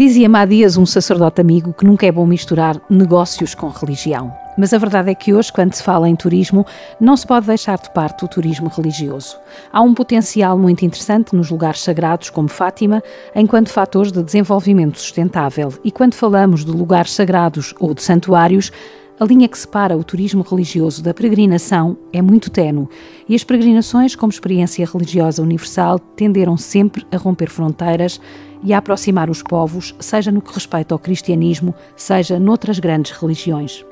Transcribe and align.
Dizia-me 0.00 0.38
há 0.38 0.46
dias 0.46 0.78
um 0.78 0.86
sacerdote 0.86 1.42
amigo 1.42 1.74
que 1.74 1.84
nunca 1.84 2.06
é 2.06 2.10
bom 2.10 2.24
misturar 2.24 2.80
negócios 2.88 3.54
com 3.54 3.68
religião. 3.68 4.32
Mas 4.56 4.72
a 4.72 4.78
verdade 4.78 5.10
é 5.10 5.14
que 5.14 5.34
hoje, 5.34 5.52
quando 5.52 5.74
se 5.74 5.82
fala 5.82 6.08
em 6.08 6.16
turismo, 6.16 6.64
não 6.98 7.14
se 7.18 7.26
pode 7.26 7.46
deixar 7.46 7.78
de 7.78 7.92
parte 7.92 8.24
o 8.24 8.28
turismo 8.28 8.70
religioso. 8.70 9.36
Há 9.70 9.82
um 9.82 9.92
potencial 9.92 10.56
muito 10.56 10.86
interessante 10.86 11.36
nos 11.36 11.50
lugares 11.50 11.82
sagrados, 11.82 12.30
como 12.30 12.48
Fátima, 12.48 13.02
enquanto 13.34 13.68
fatores 13.68 14.10
de 14.10 14.22
desenvolvimento 14.22 14.98
sustentável. 14.98 15.70
E 15.84 15.92
quando 15.92 16.14
falamos 16.14 16.64
de 16.64 16.70
lugares 16.70 17.12
sagrados 17.12 17.74
ou 17.78 17.92
de 17.92 18.02
santuários, 18.02 18.72
a 19.20 19.24
linha 19.26 19.46
que 19.46 19.58
separa 19.58 19.98
o 19.98 20.02
turismo 20.02 20.42
religioso 20.42 21.02
da 21.02 21.12
peregrinação 21.12 21.98
é 22.10 22.22
muito 22.22 22.48
tenue 22.48 22.88
e 23.28 23.34
as 23.34 23.44
peregrinações, 23.44 24.16
como 24.16 24.32
experiência 24.32 24.88
religiosa 24.90 25.42
universal, 25.42 25.98
tenderam 25.98 26.56
sempre 26.56 27.06
a 27.12 27.18
romper 27.18 27.50
fronteiras 27.50 28.18
e 28.62 28.72
a 28.72 28.78
aproximar 28.78 29.30
os 29.30 29.42
povos, 29.42 29.94
seja 29.98 30.30
no 30.30 30.40
que 30.40 30.54
respeita 30.54 30.94
ao 30.94 30.98
cristianismo, 30.98 31.74
seja 31.96 32.38
noutras 32.38 32.78
grandes 32.78 33.12
religiões. 33.12 33.84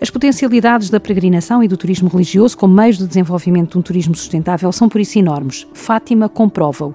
As 0.00 0.10
potencialidades 0.10 0.90
da 0.90 0.98
peregrinação 0.98 1.62
e 1.62 1.68
do 1.68 1.76
turismo 1.76 2.08
religioso 2.08 2.58
como 2.58 2.74
meios 2.74 2.98
de 2.98 3.06
desenvolvimento 3.06 3.72
de 3.72 3.78
um 3.78 3.82
turismo 3.82 4.16
sustentável 4.16 4.72
são 4.72 4.88
por 4.88 5.00
isso 5.00 5.16
enormes. 5.16 5.64
Fátima 5.72 6.28
comprova-o. 6.28 6.92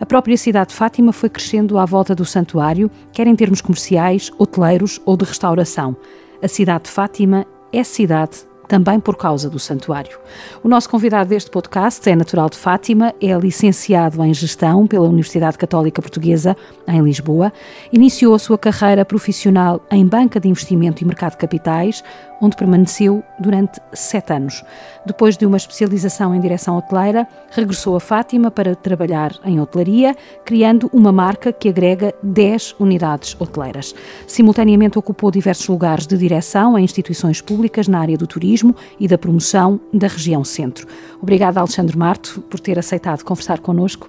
A 0.00 0.04
própria 0.04 0.36
cidade 0.36 0.70
de 0.70 0.74
Fátima 0.74 1.12
foi 1.12 1.28
crescendo 1.28 1.78
à 1.78 1.84
volta 1.84 2.16
do 2.16 2.24
santuário, 2.24 2.90
quer 3.12 3.28
em 3.28 3.36
termos 3.36 3.60
comerciais, 3.60 4.32
hoteleiros 4.36 5.00
ou 5.04 5.16
de 5.16 5.24
restauração. 5.24 5.96
A 6.42 6.48
cidade 6.48 6.84
de 6.84 6.90
Fátima 6.90 7.46
é 7.72 7.84
cidade 7.84 8.47
também 8.68 9.00
por 9.00 9.16
causa 9.16 9.48
do 9.48 9.58
santuário. 9.58 10.18
O 10.62 10.68
nosso 10.68 10.88
convidado 10.88 11.30
deste 11.30 11.50
podcast 11.50 12.08
é 12.08 12.14
natural 12.14 12.50
de 12.50 12.56
Fátima, 12.56 13.14
é 13.20 13.32
licenciado 13.36 14.22
em 14.22 14.32
Gestão 14.34 14.86
pela 14.86 15.08
Universidade 15.08 15.56
Católica 15.56 16.02
Portuguesa, 16.02 16.54
em 16.86 17.00
Lisboa. 17.00 17.50
Iniciou 17.90 18.34
a 18.34 18.38
sua 18.38 18.58
carreira 18.58 19.04
profissional 19.04 19.80
em 19.90 20.06
Banca 20.06 20.38
de 20.38 20.48
Investimento 20.48 21.02
e 21.02 21.06
Mercado 21.06 21.32
de 21.32 21.38
Capitais, 21.38 22.04
onde 22.40 22.56
permaneceu 22.56 23.22
durante 23.38 23.80
sete 23.92 24.32
anos. 24.32 24.64
Depois 25.04 25.36
de 25.36 25.46
uma 25.46 25.56
especialização 25.56 26.34
em 26.34 26.40
direção 26.40 26.76
hoteleira, 26.76 27.26
regressou 27.50 27.96
a 27.96 28.00
Fátima 28.00 28.50
para 28.50 28.74
trabalhar 28.74 29.32
em 29.44 29.60
hotelaria, 29.60 30.14
criando 30.44 30.90
uma 30.92 31.12
marca 31.12 31.52
que 31.52 31.68
agrega 31.68 32.14
10 32.22 32.76
unidades 32.78 33.36
hoteleiras. 33.38 33.94
Simultaneamente 34.26 34.98
ocupou 34.98 35.30
diversos 35.30 35.68
lugares 35.68 36.06
de 36.06 36.16
direção 36.16 36.78
em 36.78 36.84
instituições 36.84 37.40
públicas 37.40 37.88
na 37.88 38.00
área 38.00 38.16
do 38.16 38.26
turismo 38.26 38.74
e 38.98 39.08
da 39.08 39.18
promoção 39.18 39.80
da 39.92 40.06
região 40.06 40.44
centro. 40.44 40.86
Obrigada, 41.20 41.60
Alexandre 41.60 41.96
Marto, 41.96 42.40
por 42.42 42.60
ter 42.60 42.78
aceitado 42.78 43.24
conversar 43.24 43.60
connosco. 43.60 44.08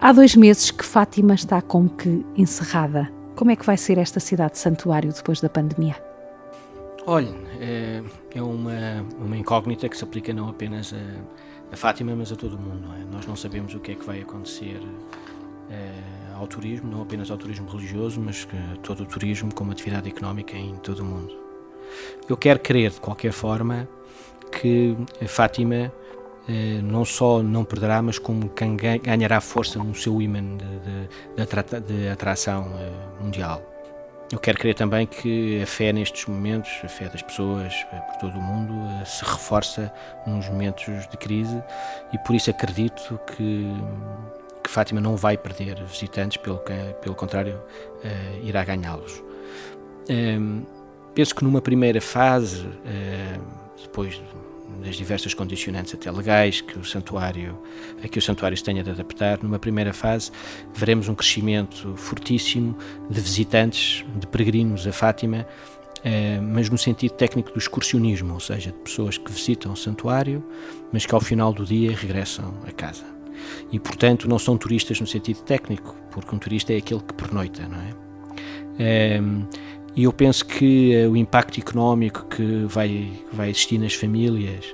Há 0.00 0.12
dois 0.12 0.34
meses 0.34 0.70
que 0.70 0.84
Fátima 0.84 1.34
está 1.34 1.60
como 1.60 1.88
que 1.90 2.24
encerrada. 2.36 3.10
Como 3.36 3.50
é 3.50 3.56
que 3.56 3.66
vai 3.66 3.76
ser 3.76 3.98
esta 3.98 4.20
cidade 4.20 4.58
santuário 4.58 5.12
depois 5.12 5.40
da 5.40 5.48
pandemia? 5.48 6.09
Olha, 7.06 7.34
é, 7.60 8.02
é 8.34 8.42
uma, 8.42 9.06
uma 9.18 9.36
incógnita 9.36 9.88
que 9.88 9.96
se 9.96 10.04
aplica 10.04 10.32
não 10.32 10.48
apenas 10.48 10.92
a, 10.92 11.72
a 11.72 11.76
Fátima, 11.76 12.14
mas 12.14 12.30
a 12.30 12.36
todo 12.36 12.56
o 12.56 12.58
mundo. 12.58 12.86
Não 12.86 12.94
é? 12.94 12.98
Nós 13.10 13.26
não 13.26 13.36
sabemos 13.36 13.74
o 13.74 13.80
que 13.80 13.92
é 13.92 13.94
que 13.94 14.04
vai 14.04 14.20
acontecer 14.20 14.80
é, 15.70 15.92
ao 16.34 16.46
turismo, 16.46 16.90
não 16.90 17.02
apenas 17.02 17.30
ao 17.30 17.38
turismo 17.38 17.68
religioso, 17.68 18.20
mas 18.20 18.46
todo 18.82 19.02
o 19.02 19.06
turismo 19.06 19.54
como 19.54 19.72
atividade 19.72 20.08
económica 20.08 20.56
em 20.56 20.76
todo 20.76 21.00
o 21.00 21.04
mundo. 21.04 21.34
Eu 22.28 22.36
quero 22.36 22.60
crer, 22.60 22.90
de 22.90 23.00
qualquer 23.00 23.32
forma, 23.32 23.88
que 24.52 24.96
a 25.22 25.26
Fátima 25.26 25.92
é, 26.48 26.80
não 26.82 27.04
só 27.04 27.42
não 27.42 27.64
perderá, 27.64 28.02
mas 28.02 28.18
como 28.18 28.50
ganhará 29.04 29.40
força 29.40 29.78
no 29.78 29.94
seu 29.94 30.20
imã 30.20 30.40
de, 30.40 31.46
de, 31.46 31.80
de, 31.80 32.08
atração 32.08 32.72
mundial. 33.20 33.69
Eu 34.32 34.38
quero 34.38 34.58
crer 34.58 34.76
também 34.76 35.08
que 35.08 35.60
a 35.60 35.66
fé 35.66 35.92
nestes 35.92 36.26
momentos, 36.26 36.70
a 36.84 36.88
fé 36.88 37.08
das 37.08 37.20
pessoas 37.20 37.74
por 37.84 38.16
todo 38.20 38.38
o 38.38 38.42
mundo, 38.42 38.72
eh, 39.00 39.04
se 39.04 39.24
reforça 39.24 39.92
nos 40.24 40.48
momentos 40.48 41.08
de 41.08 41.16
crise 41.16 41.60
e 42.12 42.18
por 42.18 42.36
isso 42.36 42.48
acredito 42.48 43.18
que, 43.26 43.66
que 44.62 44.70
Fátima 44.70 45.00
não 45.00 45.16
vai 45.16 45.36
perder 45.36 45.82
visitantes, 45.82 46.36
pelo, 46.36 46.62
pelo 47.00 47.14
contrário, 47.16 47.56
uh, 47.56 48.46
irá 48.46 48.64
ganhá-los. 48.64 49.20
Um, 50.08 50.64
penso 51.12 51.34
que 51.34 51.42
numa 51.42 51.60
primeira 51.60 52.00
fase, 52.00 52.64
uh, 52.64 53.42
depois 53.82 54.22
das 54.82 54.96
diversas 54.96 55.34
condicionantes 55.34 55.94
até 55.94 56.10
legais 56.10 56.60
que 56.60 56.78
o 56.78 56.84
santuário, 56.84 57.58
a 58.02 58.08
que 58.08 58.18
o 58.18 58.22
santuário 58.22 58.56
se 58.56 58.64
tenha 58.64 58.82
de 58.82 58.90
adaptar. 58.90 59.42
Numa 59.42 59.58
primeira 59.58 59.92
fase, 59.92 60.30
veremos 60.74 61.08
um 61.08 61.14
crescimento 61.14 61.94
fortíssimo 61.96 62.76
de 63.08 63.20
visitantes, 63.20 64.04
de 64.16 64.26
peregrinos 64.26 64.86
a 64.86 64.92
Fátima, 64.92 65.46
eh, 66.02 66.40
mas 66.40 66.70
no 66.70 66.78
sentido 66.78 67.12
técnico 67.12 67.52
do 67.52 67.58
excursionismo, 67.58 68.34
ou 68.34 68.40
seja, 68.40 68.72
de 68.72 68.78
pessoas 68.78 69.18
que 69.18 69.30
visitam 69.30 69.72
o 69.72 69.76
santuário, 69.76 70.42
mas 70.92 71.04
que 71.04 71.14
ao 71.14 71.20
final 71.20 71.52
do 71.52 71.64
dia 71.64 71.94
regressam 71.94 72.54
a 72.66 72.72
casa. 72.72 73.04
E, 73.72 73.78
portanto, 73.78 74.28
não 74.28 74.38
são 74.38 74.56
turistas 74.56 75.00
no 75.00 75.06
sentido 75.06 75.40
técnico, 75.42 75.96
porque 76.10 76.34
um 76.34 76.38
turista 76.38 76.72
é 76.72 76.76
aquele 76.76 77.00
que 77.00 77.14
pernoita, 77.14 77.66
não 77.68 77.78
é? 77.78 78.10
Eh, 79.90 80.00
e 80.00 80.04
eu 80.04 80.12
penso 80.12 80.44
que 80.44 81.06
uh, 81.06 81.10
o 81.10 81.16
impacto 81.16 81.58
económico 81.58 82.24
que 82.26 82.64
vai, 82.66 83.12
vai 83.32 83.50
existir 83.50 83.78
nas 83.78 83.94
famílias 83.94 84.64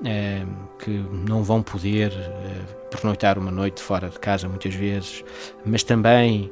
uh, 0.00 0.78
que 0.78 0.90
não 0.90 1.42
vão 1.42 1.62
poder 1.62 2.10
uh, 2.12 2.88
pernoitar 2.90 3.38
uma 3.38 3.50
noite 3.50 3.82
fora 3.82 4.08
de 4.08 4.18
casa 4.18 4.48
muitas 4.48 4.74
vezes, 4.74 5.24
mas 5.64 5.82
também 5.82 6.50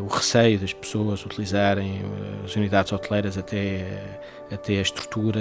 o 0.00 0.06
receio 0.06 0.60
das 0.60 0.72
pessoas 0.72 1.26
utilizarem 1.26 2.00
as 2.44 2.54
unidades 2.54 2.92
hoteleiras 2.92 3.36
até, 3.36 4.00
até 4.48 4.78
a 4.78 4.80
estrutura 4.80 5.40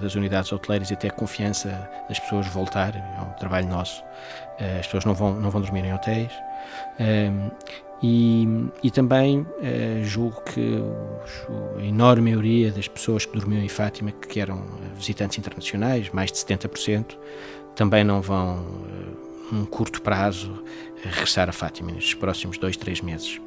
das 0.00 0.14
unidades 0.14 0.50
hoteleiras 0.50 0.90
e 0.90 0.94
até 0.94 1.08
a 1.08 1.10
confiança 1.10 1.68
das 2.08 2.18
pessoas 2.18 2.46
voltar, 2.46 2.96
é 2.96 3.20
um 3.20 3.38
trabalho 3.38 3.68
nosso. 3.68 4.02
as 4.58 4.86
pessoas 4.86 5.04
não 5.04 5.12
vão, 5.12 5.38
não 5.38 5.50
vão 5.50 5.60
dormir 5.60 5.84
em 5.84 5.92
hotéis. 5.92 6.32
E, 8.02 8.46
e 8.82 8.90
também 8.90 9.40
uh, 9.40 10.04
julgo 10.04 10.40
que 10.42 10.80
a 11.78 11.82
enorme 11.82 12.30
maioria 12.30 12.70
das 12.70 12.86
pessoas 12.86 13.26
que 13.26 13.36
dormiam 13.36 13.62
em 13.62 13.68
Fátima, 13.68 14.12
que 14.12 14.40
eram 14.40 14.64
visitantes 14.96 15.38
internacionais, 15.38 16.10
mais 16.10 16.30
de 16.30 16.38
70%, 16.38 17.16
também 17.74 18.04
não 18.04 18.20
vão, 18.20 18.64
num 19.50 19.64
curto 19.64 20.00
prazo, 20.02 20.62
regressar 21.02 21.48
a 21.48 21.52
Fátima 21.52 21.90
nestes 21.90 22.14
próximos 22.14 22.58
dois, 22.58 22.76
três 22.76 23.00
meses. 23.00 23.40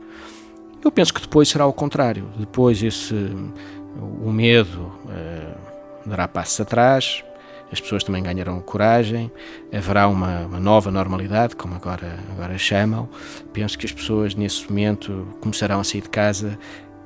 Eu 0.84 0.92
penso 0.92 1.14
que 1.14 1.22
depois 1.22 1.48
será 1.48 1.66
o 1.66 1.74
contrário. 1.74 2.28
Depois 2.38 2.82
esse 2.82 3.14
o 4.22 4.32
medo 4.32 4.92
dará 6.06 6.28
passos 6.28 6.60
atrás, 6.60 7.24
as 7.72 7.80
pessoas 7.80 8.04
também 8.04 8.22
ganharão 8.22 8.60
coragem, 8.60 9.32
haverá 9.72 10.08
uma, 10.08 10.42
uma, 10.42 10.60
nova 10.60 10.92
normalidade, 10.92 11.56
como 11.56 11.76
agora, 11.76 12.20
agora 12.32 12.58
chamam. 12.58 13.08
Penso 13.54 13.78
que 13.78 13.86
as 13.86 13.92
pessoas 13.92 14.36
nesse 14.36 14.68
momento 14.68 15.28
começarão 15.40 15.80
a 15.80 15.84
sair 15.84 16.02
de 16.02 16.10
casa, 16.10 16.60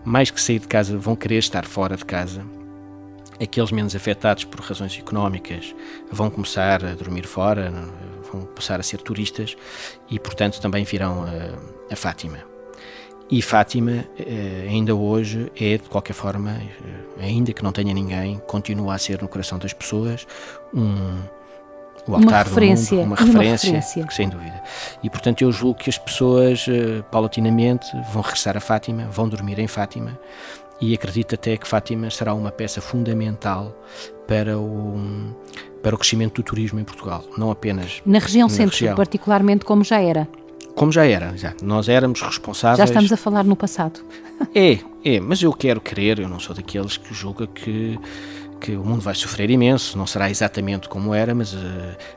mais 0.03 0.31
que 0.31 0.41
sair 0.41 0.59
de 0.59 0.67
casa, 0.67 0.97
vão 0.97 1.15
querer 1.15 1.37
estar 1.37 1.65
fora 1.65 1.95
de 1.95 2.05
casa. 2.05 2.43
Aqueles 3.39 3.71
menos 3.71 3.95
afetados 3.95 4.45
por 4.45 4.61
razões 4.61 4.97
económicas 4.97 5.75
vão 6.11 6.29
começar 6.29 6.83
a 6.83 6.93
dormir 6.93 7.27
fora, 7.27 7.71
vão 8.31 8.45
passar 8.45 8.79
a 8.79 8.83
ser 8.83 8.97
turistas 9.01 9.55
e, 10.09 10.17
portanto, 10.19 10.59
também 10.61 10.84
virão 10.84 11.23
a, 11.23 11.93
a 11.93 11.95
Fátima. 11.95 12.54
E 13.29 13.41
Fátima, 13.41 14.05
eh, 14.19 14.67
ainda 14.69 14.95
hoje, 14.95 15.51
é 15.59 15.77
de 15.77 15.89
qualquer 15.89 16.13
forma, 16.13 16.51
eh, 16.51 17.23
ainda 17.23 17.51
que 17.53 17.63
não 17.63 17.72
tenha 17.72 17.93
ninguém, 17.93 18.39
continua 18.45 18.93
a 18.93 18.97
ser 18.99 19.22
no 19.22 19.27
coração 19.27 19.57
das 19.57 19.73
pessoas 19.73 20.27
um, 20.72 21.17
o 22.07 22.13
altar 22.13 22.29
uma 22.29 22.43
referência, 22.43 22.97
mundo, 22.97 23.07
uma 23.07 23.16
referência, 23.16 23.69
uma 23.69 23.79
referência, 23.79 24.07
sem 24.11 24.29
dúvida. 24.29 24.61
E 25.03 25.09
portanto 25.09 25.41
eu 25.41 25.51
julgo 25.51 25.79
que 25.79 25.89
as 25.89 25.97
pessoas, 25.97 26.67
eh, 26.67 27.01
paulatinamente, 27.11 27.87
vão 28.11 28.22
regressar 28.22 28.55
a 28.55 28.59
Fátima, 28.59 29.07
vão 29.09 29.28
dormir 29.28 29.57
em 29.57 29.67
Fátima 29.67 30.19
e 30.79 30.93
acredito 30.93 31.33
até 31.33 31.57
que 31.57 31.67
Fátima 31.67 32.11
será 32.11 32.33
uma 32.33 32.51
peça 32.51 32.79
fundamental 32.79 33.75
para 34.28 34.59
o, 34.59 34.99
para 35.81 35.95
o 35.95 35.97
crescimento 35.97 36.35
do 36.35 36.43
turismo 36.43 36.79
em 36.79 36.83
Portugal, 36.83 37.23
não 37.37 37.49
apenas 37.49 38.03
na 38.05 38.19
região 38.19 38.47
na 38.47 38.53
centro, 38.53 38.75
região. 38.75 38.95
particularmente 38.95 39.66
como 39.66 39.83
já 39.83 39.99
era 39.99 40.28
como 40.75 40.91
já 40.91 41.05
era, 41.05 41.35
já. 41.37 41.53
Nós 41.63 41.87
éramos 41.87 42.22
responsáveis. 42.22 42.79
Já 42.79 42.85
estamos 42.85 43.11
a 43.11 43.17
falar 43.17 43.43
no 43.43 43.55
passado. 43.55 44.01
É, 44.53 44.79
é, 45.05 45.17
mas 45.22 45.41
eu 45.41 45.53
quero 45.53 45.79
crer, 45.79 46.19
eu 46.19 46.27
não 46.27 46.41
sou 46.41 46.53
daqueles 46.53 46.97
que 46.97 47.13
julga 47.13 47.47
que, 47.47 47.97
que 48.59 48.75
o 48.75 48.83
mundo 48.83 48.99
vai 48.99 49.16
sofrer 49.16 49.49
imenso, 49.49 49.97
não 49.97 50.05
será 50.05 50.29
exatamente 50.29 50.89
como 50.89 51.13
era, 51.13 51.33
mas 51.33 51.53
uh, 51.53 51.57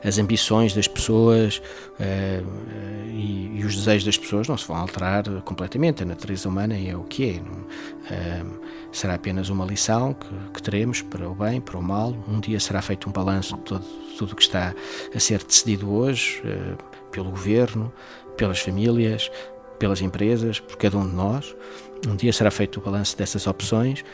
as 0.03 0.17
ambições 0.17 0.73
das 0.73 0.85
pessoas 0.85 1.61
uh, 1.97 2.43
uh, 2.43 3.09
e, 3.09 3.59
e, 3.59 3.63
os 3.63 3.73
desejos 3.73 4.03
das 4.03 4.17
pessoas 4.17 4.49
não 4.49 4.57
se 4.57 4.67
vão 4.67 4.75
alterar 4.75 5.23
completamente. 5.45 6.03
A 6.03 6.05
natureza 6.05 6.49
humana 6.49 6.77
é 6.77 6.93
o 6.93 7.03
que 7.03 7.29
é. 7.29 7.33
Não, 7.35 8.59
será 8.91 9.13
apenas 9.13 9.47
uma 9.47 9.65
lição 9.65 10.13
que, 10.13 10.27
que, 10.55 10.61
teremos 10.61 11.01
para 11.01 11.29
o 11.29 11.33
bem, 11.33 11.61
para 11.61 11.77
o 11.77 11.81
mal. 11.81 12.13
Um 12.27 12.41
dia 12.41 12.59
será 12.59 12.81
feito 12.81 13.07
um 13.07 13.13
balanço 13.13 13.55
de 13.55 13.61
todo, 13.61 13.85
tudo 14.17 14.33
o 14.33 14.35
que 14.35 14.41
está 14.41 14.75
a 15.15 15.19
ser 15.21 15.41
decidido 15.41 15.89
hoje 15.89 16.41
pelo 17.11 17.31
governo, 17.31 17.91
pelas 18.39 18.59
famílias, 18.59 19.29
pelas 19.77 20.01
empresas, 20.01 20.61
por 20.61 20.77
cada 20.77 20.97
um 20.97 21.07
de 21.07 21.13
nós. 21.13 21.53
Um 22.07 22.15
dia 22.15 22.31
será 22.31 22.49
feito 22.49 22.79
o 22.79 22.81
balanço 22.81 23.17
dessas 23.17 23.45
opções, 23.45 24.05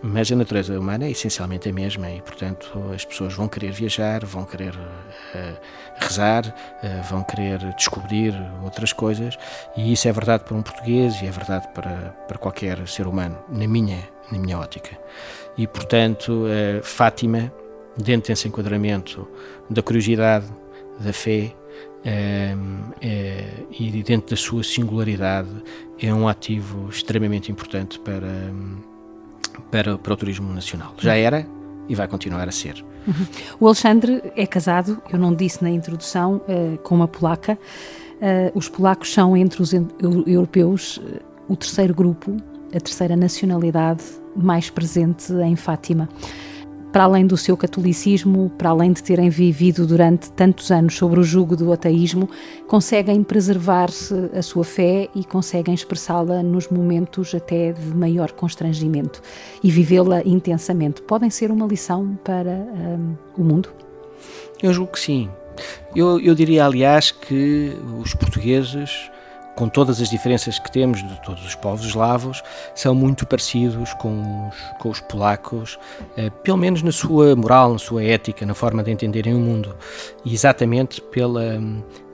mas 0.00 0.30
a 0.30 0.36
natureza 0.36 0.78
humana 0.78 1.06
é 1.06 1.10
essencialmente 1.10 1.68
a 1.68 1.72
mesma 1.72 2.08
e, 2.08 2.22
portanto, 2.22 2.70
as 2.94 3.04
pessoas 3.04 3.34
vão 3.34 3.48
querer 3.48 3.72
viajar, 3.72 4.24
vão 4.24 4.44
querer 4.44 4.72
uh, 4.72 5.56
rezar, 5.98 6.46
uh, 6.46 7.02
vão 7.10 7.24
querer 7.24 7.58
descobrir 7.74 8.32
outras 8.62 8.92
coisas, 8.92 9.36
e 9.76 9.92
isso 9.92 10.06
é 10.06 10.12
verdade 10.12 10.44
para 10.44 10.56
um 10.56 10.62
português 10.62 11.20
e 11.20 11.26
é 11.26 11.30
verdade 11.32 11.66
para, 11.74 12.14
para 12.28 12.38
qualquer 12.38 12.86
ser 12.86 13.08
humano, 13.08 13.36
na 13.48 13.66
minha, 13.66 13.98
na 14.30 14.38
minha 14.38 14.56
ótica. 14.58 14.96
E, 15.58 15.66
portanto, 15.66 16.44
uh, 16.46 16.82
Fátima, 16.84 17.52
dentro 17.96 18.28
desse 18.28 18.46
enquadramento 18.46 19.28
da 19.68 19.82
curiosidade, 19.82 20.46
da 21.02 21.12
fé, 21.12 21.54
é, 22.04 22.56
e 23.70 24.02
dentro 24.02 24.30
da 24.30 24.36
sua 24.36 24.62
singularidade 24.62 25.50
é 26.00 26.12
um 26.12 26.26
ativo 26.26 26.88
extremamente 26.88 27.50
importante 27.52 27.98
para, 28.00 28.52
para, 29.70 29.98
para 29.98 30.12
o 30.12 30.16
turismo 30.16 30.52
nacional. 30.52 30.94
Já 30.98 31.14
era 31.14 31.46
e 31.88 31.94
vai 31.94 32.08
continuar 32.08 32.48
a 32.48 32.52
ser. 32.52 32.84
Uhum. 33.06 33.26
O 33.60 33.66
Alexandre 33.66 34.22
é 34.36 34.46
casado, 34.46 35.00
eu 35.12 35.18
não 35.18 35.34
disse 35.34 35.62
na 35.62 35.70
introdução, 35.70 36.40
uh, 36.48 36.78
com 36.78 36.94
uma 36.94 37.08
polaca. 37.08 37.58
Uh, 38.20 38.56
os 38.56 38.68
polacos 38.68 39.12
são, 39.12 39.36
entre 39.36 39.62
os 39.62 39.72
europeus, 40.26 41.00
o 41.48 41.56
terceiro 41.56 41.94
grupo, 41.94 42.36
a 42.74 42.80
terceira 42.80 43.16
nacionalidade 43.16 44.04
mais 44.36 44.70
presente 44.70 45.32
em 45.32 45.56
Fátima 45.56 46.08
para 46.92 47.04
além 47.04 47.26
do 47.26 47.38
seu 47.38 47.56
catolicismo, 47.56 48.50
para 48.58 48.68
além 48.68 48.92
de 48.92 49.02
terem 49.02 49.30
vivido 49.30 49.86
durante 49.86 50.30
tantos 50.32 50.70
anos 50.70 50.94
sobre 50.94 51.18
o 51.18 51.24
jugo 51.24 51.56
do 51.56 51.72
ateísmo, 51.72 52.28
conseguem 52.68 53.22
preservar-se 53.24 54.14
a 54.36 54.42
sua 54.42 54.62
fé 54.62 55.08
e 55.14 55.24
conseguem 55.24 55.74
expressá-la 55.74 56.42
nos 56.42 56.68
momentos 56.68 57.34
até 57.34 57.72
de 57.72 57.96
maior 57.96 58.32
constrangimento 58.32 59.22
e 59.64 59.70
vivê-la 59.70 60.22
intensamente. 60.24 61.00
Podem 61.00 61.30
ser 61.30 61.50
uma 61.50 61.66
lição 61.66 62.18
para 62.22 62.50
um, 62.50 63.16
o 63.38 63.42
mundo? 63.42 63.70
Eu 64.62 64.72
julgo 64.74 64.92
que 64.92 65.00
sim. 65.00 65.30
Eu, 65.96 66.20
eu 66.20 66.34
diria, 66.34 66.66
aliás, 66.66 67.10
que 67.10 67.72
os 68.00 68.14
portugueses 68.14 69.10
com 69.54 69.68
todas 69.68 70.00
as 70.00 70.08
diferenças 70.08 70.58
que 70.58 70.70
temos 70.70 71.02
de 71.02 71.20
todos 71.22 71.44
os 71.44 71.54
povos 71.54 71.84
eslavos, 71.84 72.42
são 72.74 72.94
muito 72.94 73.26
parecidos 73.26 73.92
com 73.94 74.48
os, 74.48 74.56
com 74.78 74.88
os 74.88 75.00
polacos, 75.00 75.78
eh, 76.16 76.30
pelo 76.42 76.56
menos 76.56 76.82
na 76.82 76.92
sua 76.92 77.36
moral, 77.36 77.72
na 77.72 77.78
sua 77.78 78.02
ética, 78.02 78.46
na 78.46 78.54
forma 78.54 78.82
de 78.82 78.90
entenderem 78.90 79.34
o 79.34 79.38
mundo, 79.38 79.76
e 80.24 80.32
exatamente 80.32 81.00
pela, 81.00 81.60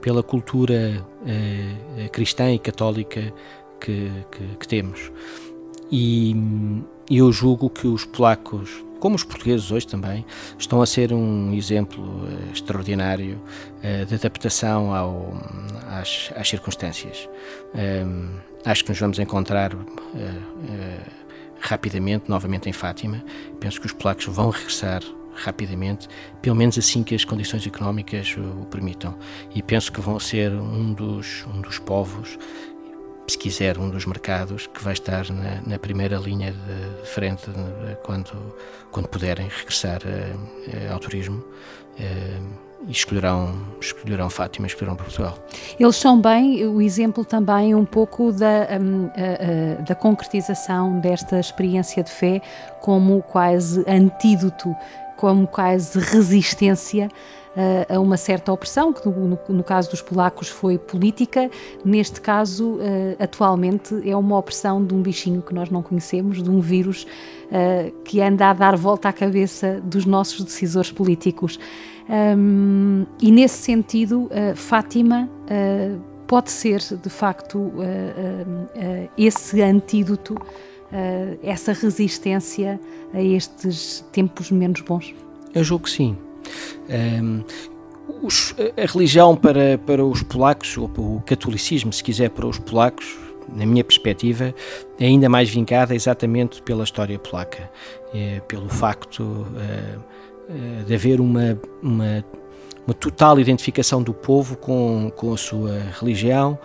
pela 0.01 0.21
cultura 0.21 1.03
eh, 1.25 2.09
cristã 2.11 2.51
e 2.51 2.59
católica 2.59 3.33
que, 3.79 4.11
que, 4.31 4.43
que 4.59 4.67
temos. 4.67 5.11
E, 5.91 6.35
eu 7.09 7.31
julgo 7.31 7.69
que 7.69 7.87
os 7.87 8.05
polacos 8.05 8.69
como 8.99 9.15
os 9.15 9.23
portugueses 9.23 9.71
hoje 9.71 9.87
também, 9.87 10.25
estão 10.57 10.81
a 10.81 10.85
ser 10.85 11.13
um 11.13 11.53
exemplo 11.53 12.03
uh, 12.03 12.51
extraordinário 12.53 13.41
uh, 13.77 14.05
de 14.05 14.15
adaptação 14.15 14.93
ao, 14.93 15.33
às, 15.89 16.31
às 16.35 16.49
circunstâncias. 16.49 17.29
Ehm, 17.75 18.29
acho 18.65 18.83
que 18.83 18.89
nos 18.89 18.99
vamos 18.99 19.19
encontrar 19.19 19.73
uh, 19.73 19.79
rapidamente, 21.59 22.29
novamente 22.29 22.69
em 22.69 22.73
Fátima. 22.73 23.23
Penso 23.59 23.79
que 23.79 23.85
os 23.85 23.93
polacos 23.93 24.25
vão 24.25 24.49
regressar 24.49 25.01
rapidamente, 25.33 26.07
pelo 26.41 26.55
menos 26.55 26.77
assim 26.77 27.03
que 27.03 27.15
as 27.15 27.23
condições 27.23 27.65
económicas 27.65 28.35
o, 28.37 28.61
o 28.61 28.65
permitam. 28.65 29.17
E 29.53 29.61
penso 29.61 29.91
que 29.91 30.01
vão 30.01 30.19
ser 30.19 30.51
um 30.51 30.93
dos, 30.93 31.45
um 31.53 31.61
dos 31.61 31.79
povos 31.79 32.37
se 33.29 33.37
quiser, 33.37 33.77
um 33.77 33.89
dos 33.89 34.05
mercados 34.05 34.67
que 34.67 34.83
vai 34.83 34.93
estar 34.93 35.29
na, 35.31 35.61
na 35.65 35.79
primeira 35.79 36.17
linha 36.17 36.51
de 36.51 37.09
frente 37.09 37.43
quando, 38.03 38.31
quando 38.91 39.07
puderem 39.07 39.47
regressar 39.47 40.01
ao 40.91 40.99
turismo. 40.99 41.43
Uh, 41.99 42.69
e 42.87 42.91
escolherão, 42.91 43.55
escolherão 43.81 44.29
Fátima, 44.29 44.67
escolherão 44.67 44.95
Portugal. 44.95 45.37
Eles 45.79 45.95
são 45.95 46.19
bem 46.21 46.65
o 46.65 46.81
exemplo 46.81 47.25
também 47.25 47.75
um 47.75 47.85
pouco 47.85 48.31
da, 48.31 48.67
um, 48.79 49.09
da 49.85 49.95
concretização 49.95 50.99
desta 50.99 51.39
experiência 51.39 52.01
de 52.03 52.11
fé 52.11 52.41
como 52.81 53.21
quase 53.21 53.83
antídoto, 53.87 54.73
como 55.17 55.45
quase 55.45 55.99
resistência 55.99 57.09
uh, 57.59 57.95
a 57.95 57.99
uma 57.99 58.15
certa 58.15 58.51
opressão, 58.53 58.93
que 58.93 59.05
no, 59.07 59.37
no, 59.49 59.63
caso 59.63 59.89
dos 59.91 60.01
polacos 60.01 60.47
foi 60.47 60.77
política, 60.77 61.51
neste 61.83 62.21
caso, 62.21 62.75
uh, 62.75 62.79
atualmente, 63.19 64.01
é 64.09 64.15
uma 64.15 64.37
opressão 64.37 64.83
de 64.83 64.93
um 64.93 65.01
bichinho 65.01 65.41
que 65.41 65.53
nós 65.53 65.69
não 65.69 65.81
conhecemos, 65.83 66.41
de 66.41 66.49
um 66.49 66.61
vírus 66.61 67.03
uh, 67.03 67.91
que 68.03 68.21
anda 68.21 68.49
a 68.49 68.53
dar 68.53 68.77
volta 68.77 69.09
à 69.09 69.13
cabeça 69.13 69.81
dos 69.83 70.05
nossos 70.05 70.43
decisores 70.43 70.91
políticos. 70.91 71.59
Um, 72.09 73.05
e 73.21 73.31
nesse 73.31 73.57
sentido, 73.57 74.31
Fátima 74.55 75.29
pode 76.25 76.49
ser, 76.49 76.79
de 76.79 77.09
facto, 77.09 77.71
esse 79.15 79.61
antídoto, 79.61 80.35
essa 81.43 81.71
resistência 81.71 82.79
a 83.13 83.21
estes 83.21 84.03
tempos 84.11 84.49
menos 84.49 84.81
bons? 84.81 85.13
Eu 85.53 85.63
julgo 85.63 85.83
que 85.83 85.91
sim. 85.91 86.17
Um, 86.89 87.43
os, 88.23 88.55
a 88.75 88.91
religião 88.91 89.35
para, 89.35 89.77
para 89.85 90.03
os 90.03 90.23
polacos, 90.23 90.77
ou 90.77 90.87
o 90.97 91.23
catolicismo, 91.25 91.93
se 91.93 92.03
quiser, 92.03 92.29
para 92.29 92.47
os 92.47 92.57
polacos, 92.57 93.17
na 93.55 93.65
minha 93.65 93.83
perspectiva, 93.83 94.53
é 94.99 95.05
ainda 95.05 95.29
mais 95.29 95.49
vincada 95.49 95.95
exatamente 95.95 96.61
pela 96.61 96.83
história 96.83 97.17
polaca, 97.17 97.69
é, 98.13 98.39
pelo 98.41 98.69
facto 98.69 99.21
uh, 99.21 100.83
de 100.85 100.93
haver 100.93 101.19
uma, 101.19 101.59
uma, 101.81 102.25
uma, 102.85 102.93
total 102.93 103.39
identificação 103.39 104.01
do 104.01 104.13
povo 104.13 104.57
com, 104.57 105.11
com 105.15 105.33
a 105.33 105.37
sua 105.37 105.79
religião 105.99 106.57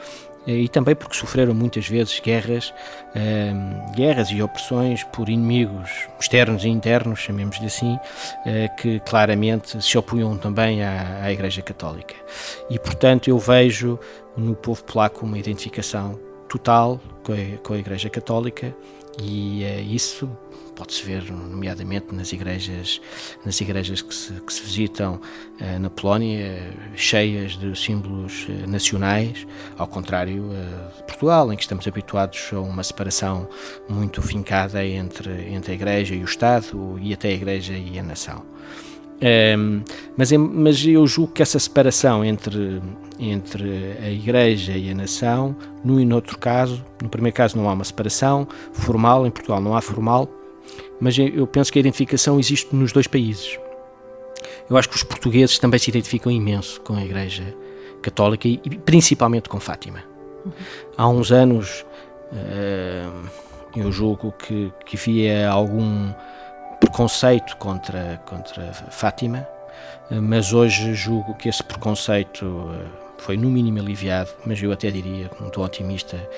e 0.46 0.69
também 0.69 0.94
porque 0.94 1.17
sofreram 1.17 1.55
muitas 1.55 1.89
vezes 1.89 2.20
guerras, 2.20 2.72
ehm, 3.15 3.93
guerras 3.94 4.31
e 4.31 4.43
opressões 4.43 5.03
por 5.05 5.29
inimigos 5.29 5.91
externos 6.20 6.65
e 6.65 6.69
internos, 6.69 7.20
chamemos-lhe 7.20 7.67
assim, 7.67 7.98
eh, 8.44 8.69
que 8.69 9.01
claramente 9.01 9.82
se 9.82 9.98
opunham 9.98 10.36
também 10.36 10.82
à, 10.82 11.22
à 11.22 11.32
Igreja 11.32 11.63
Católica. 11.63 12.15
E 12.69 12.79
portanto 12.79 13.29
eu 13.29 13.39
vejo 13.39 13.98
no 14.36 14.55
povo 14.55 14.82
polaco 14.84 15.24
uma 15.24 15.39
identificação 15.39 16.19
total 16.48 17.01
com 17.22 17.32
a, 17.32 17.58
com 17.63 17.72
a 17.74 17.79
Igreja 17.79 18.10
Católica 18.10 18.74
e 19.22 19.65
é 19.65 19.81
isso 19.81 20.29
pode-se 20.75 21.03
ver 21.05 21.31
nomeadamente 21.31 22.15
nas 22.15 22.33
igrejas 22.33 23.01
nas 23.45 23.61
igrejas 23.61 24.03
que 24.03 24.15
se, 24.15 24.33
que 24.33 24.53
se 24.53 24.63
visitam 24.63 25.21
uh, 25.61 25.79
na 25.79 25.91
Polónia 25.91 26.73
cheias 26.95 27.57
de 27.57 27.79
símbolos 27.79 28.47
uh, 28.49 28.69
nacionais 28.69 29.47
ao 29.79 29.87
contrário 29.87 30.45
uh, 30.45 30.97
de 30.97 31.03
Portugal 31.05 31.53
em 31.53 31.57
que 31.57 31.63
estamos 31.63 31.87
habituados 31.87 32.51
a 32.53 32.61
uma 32.61 32.83
separação 32.83 33.49
muito 33.89 34.21
fincada 34.23 34.85
entre 34.85 35.53
entre 35.53 35.73
a 35.73 35.75
igreja 35.75 36.15
e 36.15 36.23
o 36.23 36.25
Estado 36.25 36.99
e 37.01 37.13
até 37.13 37.29
a 37.29 37.33
igreja 37.33 37.73
e 37.73 37.99
a 37.99 38.03
nação. 38.03 38.45
Um, 39.25 39.83
mas, 40.17 40.33
mas 40.33 40.85
eu 40.85 41.07
julgo 41.07 41.33
que 41.33 41.43
essa 41.43 41.59
separação 41.59 42.25
entre, 42.25 42.83
entre 43.19 43.97
a 44.03 44.11
Igreja 44.11 44.73
e 44.73 44.91
a 44.91 44.95
nação, 44.95 45.57
num 45.85 46.01
e 46.01 46.05
noutro 46.05 46.39
caso, 46.39 46.85
no 47.03 47.09
primeiro 47.09 47.35
caso 47.35 47.57
não 47.57 47.69
há 47.69 47.73
uma 47.73 47.85
separação 47.85 48.47
formal, 48.73 49.27
em 49.27 49.31
Portugal 49.31 49.61
não 49.61 49.77
há 49.77 49.81
formal, 49.81 50.29
mas 51.01 51.17
eu 51.19 51.46
penso 51.46 51.72
que 51.72 51.79
a 51.79 51.81
identificação 51.81 52.39
existe 52.39 52.74
nos 52.74 52.93
dois 52.93 53.06
países. 53.06 53.58
Eu 54.69 54.77
acho 54.77 54.89
que 54.89 54.96
os 54.96 55.03
portugueses 55.03 55.58
também 55.58 55.79
se 55.79 55.91
identificam 55.91 56.32
imenso 56.32 56.81
com 56.81 56.94
a 56.94 57.05
Igreja 57.05 57.55
Católica 58.01 58.48
e 58.48 58.58
principalmente 58.58 59.48
com 59.48 59.58
Fátima. 59.60 60.05
Uhum. 60.44 60.53
Há 60.96 61.08
uns 61.08 61.32
anos 61.32 61.84
uh, 62.32 63.29
eu 63.77 63.91
julgo 63.91 64.32
que, 64.32 64.72
que 64.86 64.96
havia 64.96 65.48
algum 65.48 66.13
preconceito 66.81 67.56
contra, 67.56 68.22
contra 68.27 68.72
Fátima, 68.72 69.46
mas 70.10 70.53
hoje 70.53 70.94
julgo 70.94 71.34
que 71.34 71.48
esse 71.48 71.63
preconceito 71.63 72.70
eh, 72.72 73.04
foi 73.25 73.39
no 73.39 73.51
mínimo 73.51 73.79
aliviado, 73.81 74.31
mas 74.45 74.63
eu 74.63 74.71
até 74.71 74.91
diria, 74.91 75.31
não 75.41 75.49
estou 75.49 75.65
otimista, 75.65 76.29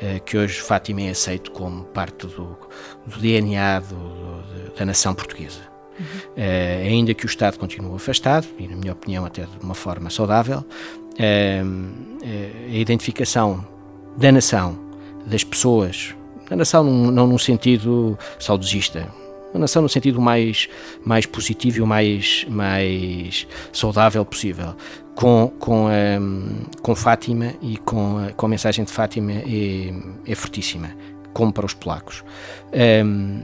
eh, 0.00 0.20
que 0.20 0.38
hoje 0.38 0.60
Fátima 0.60 1.02
é 1.02 1.10
aceito 1.10 1.50
como 1.50 1.82
parte 1.86 2.28
do, 2.28 2.56
do 3.04 3.18
DNA 3.18 3.80
do, 3.80 3.96
do, 3.96 4.74
da 4.76 4.84
nação 4.84 5.12
portuguesa. 5.12 5.60
Uhum. 5.98 6.04
Uh, 6.04 6.86
ainda 6.86 7.14
que 7.14 7.24
o 7.24 7.26
Estado 7.26 7.58
continue 7.58 7.96
afastado, 7.96 8.46
e 8.58 8.68
na 8.68 8.76
minha 8.76 8.92
opinião 8.92 9.24
até 9.24 9.42
de 9.42 9.58
uma 9.60 9.74
forma 9.74 10.08
saudável, 10.08 10.58
uh, 10.58 12.22
a 12.22 12.76
identificação 12.76 13.66
da 14.16 14.30
nação, 14.30 14.78
das 15.26 15.42
pessoas, 15.42 16.14
da 16.48 16.54
nação 16.54 16.84
não, 16.84 17.10
não 17.10 17.26
num 17.26 17.38
sentido 17.38 18.16
saudosista, 18.38 19.08
a 19.54 19.58
nação 19.58 19.82
no 19.82 19.88
sentido 19.88 20.20
mais, 20.20 20.68
mais 21.04 21.26
positivo 21.26 21.78
e 21.78 21.80
o 21.80 21.86
mais, 21.86 22.44
mais 22.48 23.46
saudável 23.72 24.24
possível, 24.24 24.76
com, 25.16 25.50
com, 25.58 25.88
um, 25.88 26.48
com 26.82 26.94
Fátima 26.94 27.54
e 27.60 27.78
com 27.78 28.18
a, 28.18 28.32
com 28.32 28.46
a 28.46 28.48
mensagem 28.48 28.84
de 28.84 28.92
Fátima 28.92 29.32
é, 29.32 29.92
é 30.30 30.34
fortíssima, 30.34 30.94
como 31.32 31.52
para 31.52 31.66
os 31.66 31.74
polacos. 31.74 32.22
Um, 33.04 33.40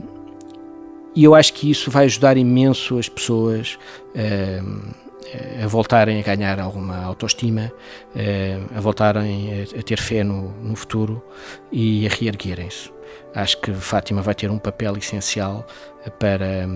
e 1.15 1.23
eu 1.23 1.35
acho 1.35 1.53
que 1.53 1.69
isso 1.69 1.91
vai 1.91 2.05
ajudar 2.05 2.37
imenso 2.37 2.97
as 2.97 3.09
pessoas 3.09 3.77
um, 4.15 5.03
a 5.63 5.67
voltarem 5.67 6.19
a 6.19 6.23
ganhar 6.23 6.59
alguma 6.59 7.03
autoestima, 7.03 7.71
a 8.75 8.79
voltarem 8.79 9.61
a, 9.61 9.79
a 9.79 9.81
ter 9.81 9.99
fé 9.99 10.23
no, 10.23 10.49
no 10.61 10.75
futuro 10.75 11.23
e 11.71 12.05
a 12.05 12.09
reerguerem-se. 12.09 12.91
Acho 13.33 13.59
que 13.61 13.73
Fátima 13.73 14.21
vai 14.21 14.35
ter 14.35 14.51
um 14.51 14.59
papel 14.59 14.95
essencial 14.97 15.65
para 16.19 16.67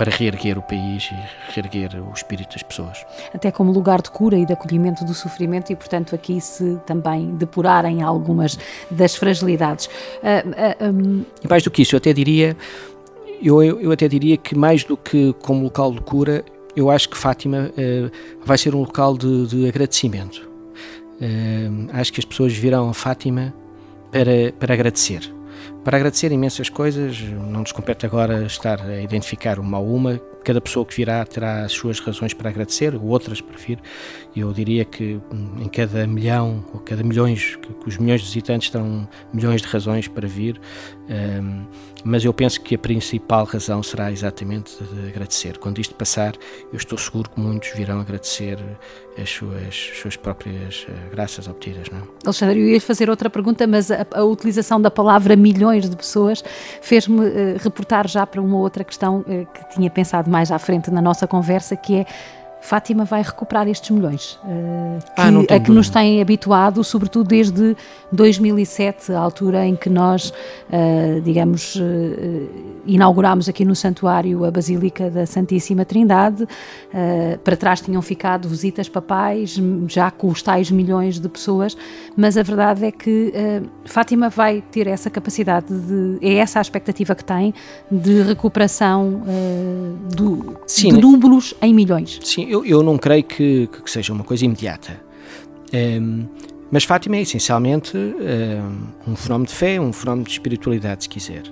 para 0.00 0.10
reerguer 0.10 0.56
o 0.56 0.62
país 0.62 1.10
e 1.12 1.52
reerguer 1.52 2.02
o 2.02 2.10
espírito 2.14 2.54
das 2.54 2.62
pessoas. 2.62 3.04
Até 3.34 3.50
como 3.50 3.70
lugar 3.70 4.00
de 4.00 4.10
cura 4.10 4.38
e 4.38 4.46
de 4.46 4.52
acolhimento 4.54 5.04
do 5.04 5.12
sofrimento 5.12 5.70
e, 5.70 5.76
portanto, 5.76 6.14
aqui 6.14 6.40
se 6.40 6.78
também 6.86 7.34
depurarem 7.34 8.00
algumas 8.00 8.58
das 8.90 9.14
fragilidades. 9.14 9.90
Uh, 10.22 10.86
uh, 10.86 10.90
um... 10.90 11.24
E 11.44 11.46
mais 11.46 11.62
do 11.62 11.70
que 11.70 11.82
isso, 11.82 11.94
eu 11.94 11.98
até 11.98 12.14
diria, 12.14 12.56
eu, 13.42 13.62
eu 13.62 13.92
até 13.92 14.08
diria 14.08 14.38
que 14.38 14.54
mais 14.56 14.84
do 14.84 14.96
que 14.96 15.34
como 15.42 15.64
local 15.64 15.92
de 15.92 16.00
cura, 16.00 16.46
eu 16.74 16.90
acho 16.90 17.10
que 17.10 17.18
Fátima 17.18 17.70
uh, 17.70 18.10
vai 18.42 18.56
ser 18.56 18.74
um 18.74 18.80
local 18.80 19.18
de, 19.18 19.48
de 19.48 19.68
agradecimento. 19.68 20.48
acho 21.92 22.10
que 22.10 22.20
as 22.20 22.24
pessoas 22.24 22.54
virão 22.54 22.88
a 22.88 22.94
Fátima 22.94 23.52
para, 24.10 24.50
para 24.58 24.72
agradecer 24.72 25.39
para 25.84 25.96
agradecer 25.96 26.30
imensas 26.32 26.68
coisas, 26.68 27.20
não 27.20 27.60
nos 27.60 27.72
compete 27.72 28.04
agora 28.06 28.42
estar 28.44 28.80
a 28.82 29.00
identificar 29.00 29.58
uma 29.58 29.78
a 29.78 29.80
uma, 29.80 30.20
cada 30.44 30.60
pessoa 30.60 30.84
que 30.84 30.94
virá 30.94 31.24
terá 31.24 31.64
as 31.64 31.72
suas 31.72 32.00
razões 32.00 32.34
para 32.34 32.50
agradecer, 32.50 32.94
outras 32.94 33.40
prefiro. 33.40 33.80
Eu 34.34 34.52
diria 34.52 34.84
que 34.84 35.20
hum, 35.32 35.56
em 35.60 35.68
cada 35.68 36.06
milhão, 36.06 36.64
ou 36.72 36.80
cada 36.80 37.02
milhões, 37.02 37.56
que, 37.56 37.88
os 37.88 37.98
milhões 37.98 38.20
de 38.20 38.26
visitantes 38.28 38.70
terão 38.70 39.08
milhões 39.32 39.60
de 39.60 39.68
razões 39.68 40.08
para 40.08 40.26
vir, 40.26 40.60
um, 41.08 41.64
mas 42.04 42.24
eu 42.24 42.32
penso 42.32 42.60
que 42.60 42.74
a 42.74 42.78
principal 42.78 43.44
razão 43.44 43.82
será 43.82 44.10
exatamente 44.10 44.82
de 44.82 45.08
agradecer. 45.08 45.58
Quando 45.58 45.80
isto 45.80 45.94
passar, 45.94 46.34
eu 46.72 46.76
estou 46.76 46.96
seguro 46.96 47.28
que 47.28 47.40
muitos 47.40 47.70
virão 47.74 48.00
agradecer 48.00 48.58
as 49.20 49.28
suas, 49.28 49.90
suas 50.00 50.16
próprias 50.16 50.86
uh, 50.88 51.10
graças 51.10 51.48
obtidas. 51.48 51.90
Não? 51.90 51.98
É? 51.98 52.02
Alexandre, 52.24 52.60
eu 52.60 52.68
ia 52.68 52.80
fazer 52.80 53.10
outra 53.10 53.28
pergunta, 53.28 53.66
mas 53.66 53.90
a, 53.90 54.06
a 54.14 54.24
utilização 54.24 54.80
da 54.80 54.90
palavra 54.90 55.36
milhões 55.36 55.90
de 55.90 55.96
pessoas 55.96 56.42
fez-me 56.80 57.20
uh, 57.20 57.56
reportar 57.58 58.08
já 58.08 58.26
para 58.26 58.40
uma 58.40 58.56
outra 58.56 58.84
questão 58.84 59.20
uh, 59.20 59.24
que 59.52 59.74
tinha 59.74 59.90
pensado 59.90 60.29
mais 60.30 60.50
à 60.50 60.58
frente 60.58 60.90
na 60.90 61.02
nossa 61.02 61.26
conversa, 61.26 61.76
que 61.76 61.96
é 61.96 62.06
Fátima 62.60 63.04
vai 63.04 63.22
recuperar 63.22 63.66
estes 63.68 63.90
milhões 63.90 64.38
uh, 64.44 64.98
que, 65.14 65.52
ah, 65.52 65.56
a 65.56 65.60
que 65.60 65.70
nos 65.70 65.88
têm 65.88 66.20
habituado, 66.20 66.84
sobretudo 66.84 67.26
desde 67.26 67.74
2007, 68.12 69.12
a 69.12 69.18
altura 69.18 69.66
em 69.66 69.74
que 69.74 69.88
nós, 69.88 70.30
uh, 70.30 71.20
digamos, 71.22 71.76
uh, 71.76 71.80
inaugurámos 72.84 73.48
aqui 73.48 73.64
no 73.64 73.74
santuário 73.74 74.44
a 74.44 74.50
Basílica 74.50 75.10
da 75.10 75.26
Santíssima 75.26 75.84
Trindade. 75.84 76.46
para 77.44 77.56
trás 77.56 77.80
tinham 77.80 78.00
ficado 78.02 78.48
visitas 78.48 78.88
papais, 78.88 79.58
já 79.86 80.10
com 80.10 80.28
os 80.28 80.42
tais 80.42 80.70
milhões 80.70 81.20
de 81.20 81.28
pessoas, 81.28 81.76
mas 82.16 82.36
a 82.36 82.42
verdade 82.42 82.84
é 82.84 82.90
que 82.90 83.32
Fátima 83.84 84.28
vai 84.28 84.62
ter 84.72 84.86
essa 84.86 85.10
capacidade 85.10 85.66
de. 85.68 86.18
É 86.20 86.34
essa 86.34 86.58
a 86.58 86.62
expectativa 86.62 87.14
que 87.14 87.24
tem 87.24 87.54
de 87.90 88.22
recuperação 88.22 89.22
do, 90.14 90.49
Sim, 90.70 90.94
de 90.94 91.00
números 91.00 91.52
em 91.60 91.74
milhões. 91.74 92.20
Sim, 92.22 92.46
eu, 92.48 92.64
eu 92.64 92.80
não 92.80 92.96
creio 92.96 93.24
que, 93.24 93.66
que 93.66 93.90
seja 93.90 94.12
uma 94.12 94.22
coisa 94.22 94.44
imediata. 94.44 95.00
Um, 95.74 96.26
mas 96.70 96.84
Fátima 96.84 97.16
é 97.16 97.22
essencialmente 97.22 97.96
um, 97.96 99.10
um, 99.12 99.16
fenómeno 99.16 99.48
de 99.48 99.54
fé, 99.54 99.80
um 99.80 99.92
fenómeno 99.92 100.24
de 100.24 100.30
espiritualidade, 100.30 101.02
se 101.02 101.08
quiser. 101.08 101.42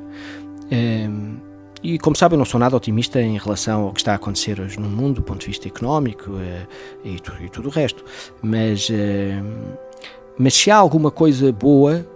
Um, 0.70 1.36
e 1.82 1.98
como 1.98 2.14
sabe, 2.14 2.34
eu 2.36 2.38
não 2.38 2.44
sou 2.44 2.60
nada 2.60 2.76
otimista 2.76 3.20
em 3.20 3.36
relação 3.38 3.86
ao 3.86 3.92
que 3.92 4.00
está 4.00 4.12
a 4.12 4.14
acontecer 4.14 4.60
hoje 4.60 4.78
no 4.78 4.88
mundo, 4.88 5.16
do 5.16 5.22
ponto 5.22 5.40
de 5.40 5.46
vista 5.46 5.66
económico 5.66 6.30
uh, 6.30 6.66
e, 7.04 7.16
e, 7.16 7.48
tudo 7.48 7.66
o 7.66 7.72
resto. 7.72 8.04
Mas, 8.40 8.88
uh, 8.88 9.76
mas 10.38 10.54
se 10.54 10.70
há 10.70 10.76
alguma 10.76 11.10
coisa 11.10 11.50
boa, 11.50 12.06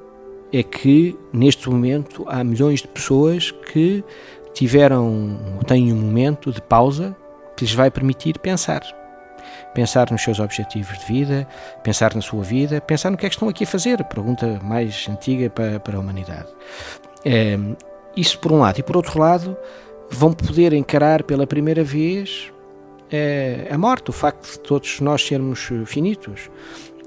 é 0.52 0.62
que 0.62 1.16
neste 1.32 1.68
momento 1.68 2.24
há 2.28 2.44
milhões 2.44 2.80
de 2.80 2.86
pessoas 2.86 3.50
que 3.50 4.04
tiveram, 4.52 5.38
têm 5.66 5.92
um 5.92 5.96
momento 5.96 6.52
de 6.52 6.60
pausa 6.60 7.16
que 7.56 7.64
lhes 7.64 7.74
vai 7.74 7.90
permitir 7.90 8.38
pensar. 8.38 8.82
Pensar 9.74 10.10
nos 10.10 10.22
seus 10.22 10.38
objetivos 10.38 10.98
de 10.98 11.06
vida, 11.06 11.48
pensar 11.82 12.14
na 12.14 12.20
sua 12.20 12.42
vida, 12.42 12.80
pensar 12.80 13.10
no 13.10 13.16
que 13.16 13.26
é 13.26 13.28
que 13.28 13.34
estão 13.34 13.48
aqui 13.48 13.64
a 13.64 13.66
fazer. 13.66 14.04
Pergunta 14.04 14.60
mais 14.62 15.06
antiga 15.08 15.48
para, 15.50 15.80
para 15.80 15.96
a 15.96 16.00
humanidade. 16.00 16.48
É, 17.24 17.58
isso 18.16 18.38
por 18.38 18.52
um 18.52 18.58
lado. 18.58 18.78
E 18.78 18.82
por 18.82 18.96
outro 18.96 19.18
lado, 19.18 19.56
vão 20.10 20.32
poder 20.32 20.72
encarar 20.72 21.22
pela 21.22 21.46
primeira 21.46 21.82
vez 21.82 22.52
é, 23.10 23.68
a 23.70 23.78
morte, 23.78 24.10
o 24.10 24.12
facto 24.12 24.50
de 24.50 24.60
todos 24.60 25.00
nós 25.00 25.22
sermos 25.26 25.68
finitos. 25.86 26.50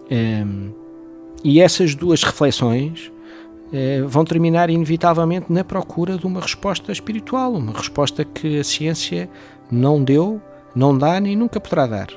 É, 0.10 0.44
e 1.44 1.62
essas 1.62 1.94
duas 1.94 2.24
reflexões 2.24 3.12
é, 3.72 4.02
vão 4.02 4.24
terminar 4.24 4.70
inevitavelmente 4.70 5.52
na 5.52 5.64
procura 5.64 6.18
de 6.18 6.26
uma 6.26 6.42
resposta 6.42 6.92
espiritual, 6.92 7.54
uma 7.54 7.74
resposta 7.74 8.24
que 8.24 8.60
a 8.60 8.64
ciência 8.64 9.30
não 9.72 10.04
deu, 10.04 10.42
não 10.76 10.98
dá 10.98 11.20
nem 11.20 11.36
nunca 11.36 11.60
poderá 11.60 11.88
dar. 11.88 12.08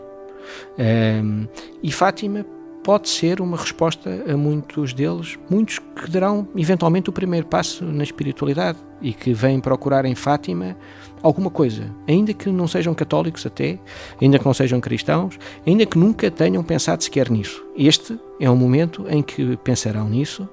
Um, 0.79 1.47
e 1.83 1.93
Fátima 1.93 2.45
pode 2.83 3.09
ser 3.09 3.41
uma 3.41 3.57
resposta 3.57 4.25
a 4.27 4.37
muitos 4.37 4.95
deles, 4.95 5.39
muitos 5.51 5.79
que 5.79 6.11
darão 6.11 6.49
eventualmente 6.57 7.11
o 7.11 7.13
primeiro 7.13 7.47
passo 7.47 7.85
na 7.85 8.03
espiritualidade 8.03 8.79
e 9.03 9.13
que 9.13 9.35
vêm 9.35 9.61
procurar 9.61 10.07
em 10.07 10.15
Fátima 10.15 10.75
alguma 11.23 11.51
coisa, 11.51 11.95
ainda 12.09 12.33
que 12.33 12.49
não 12.49 12.67
sejam 12.67 12.95
católicos 12.95 13.45
até, 13.45 13.79
ainda 14.21 14.39
que 14.39 14.45
não 14.45 14.55
sejam 14.55 14.81
cristãos, 14.81 15.39
ainda 15.67 15.85
que 15.85 15.99
nunca 15.99 16.31
tenham 16.31 16.63
pensado 16.63 17.05
sequer 17.05 17.31
nisso. 17.31 17.63
Este 17.77 18.19
é 18.41 18.49
um 18.51 18.57
momento 18.57 19.05
em 19.11 19.23
que 19.23 19.57
pensarão 19.59 20.09
nisso 20.09 20.49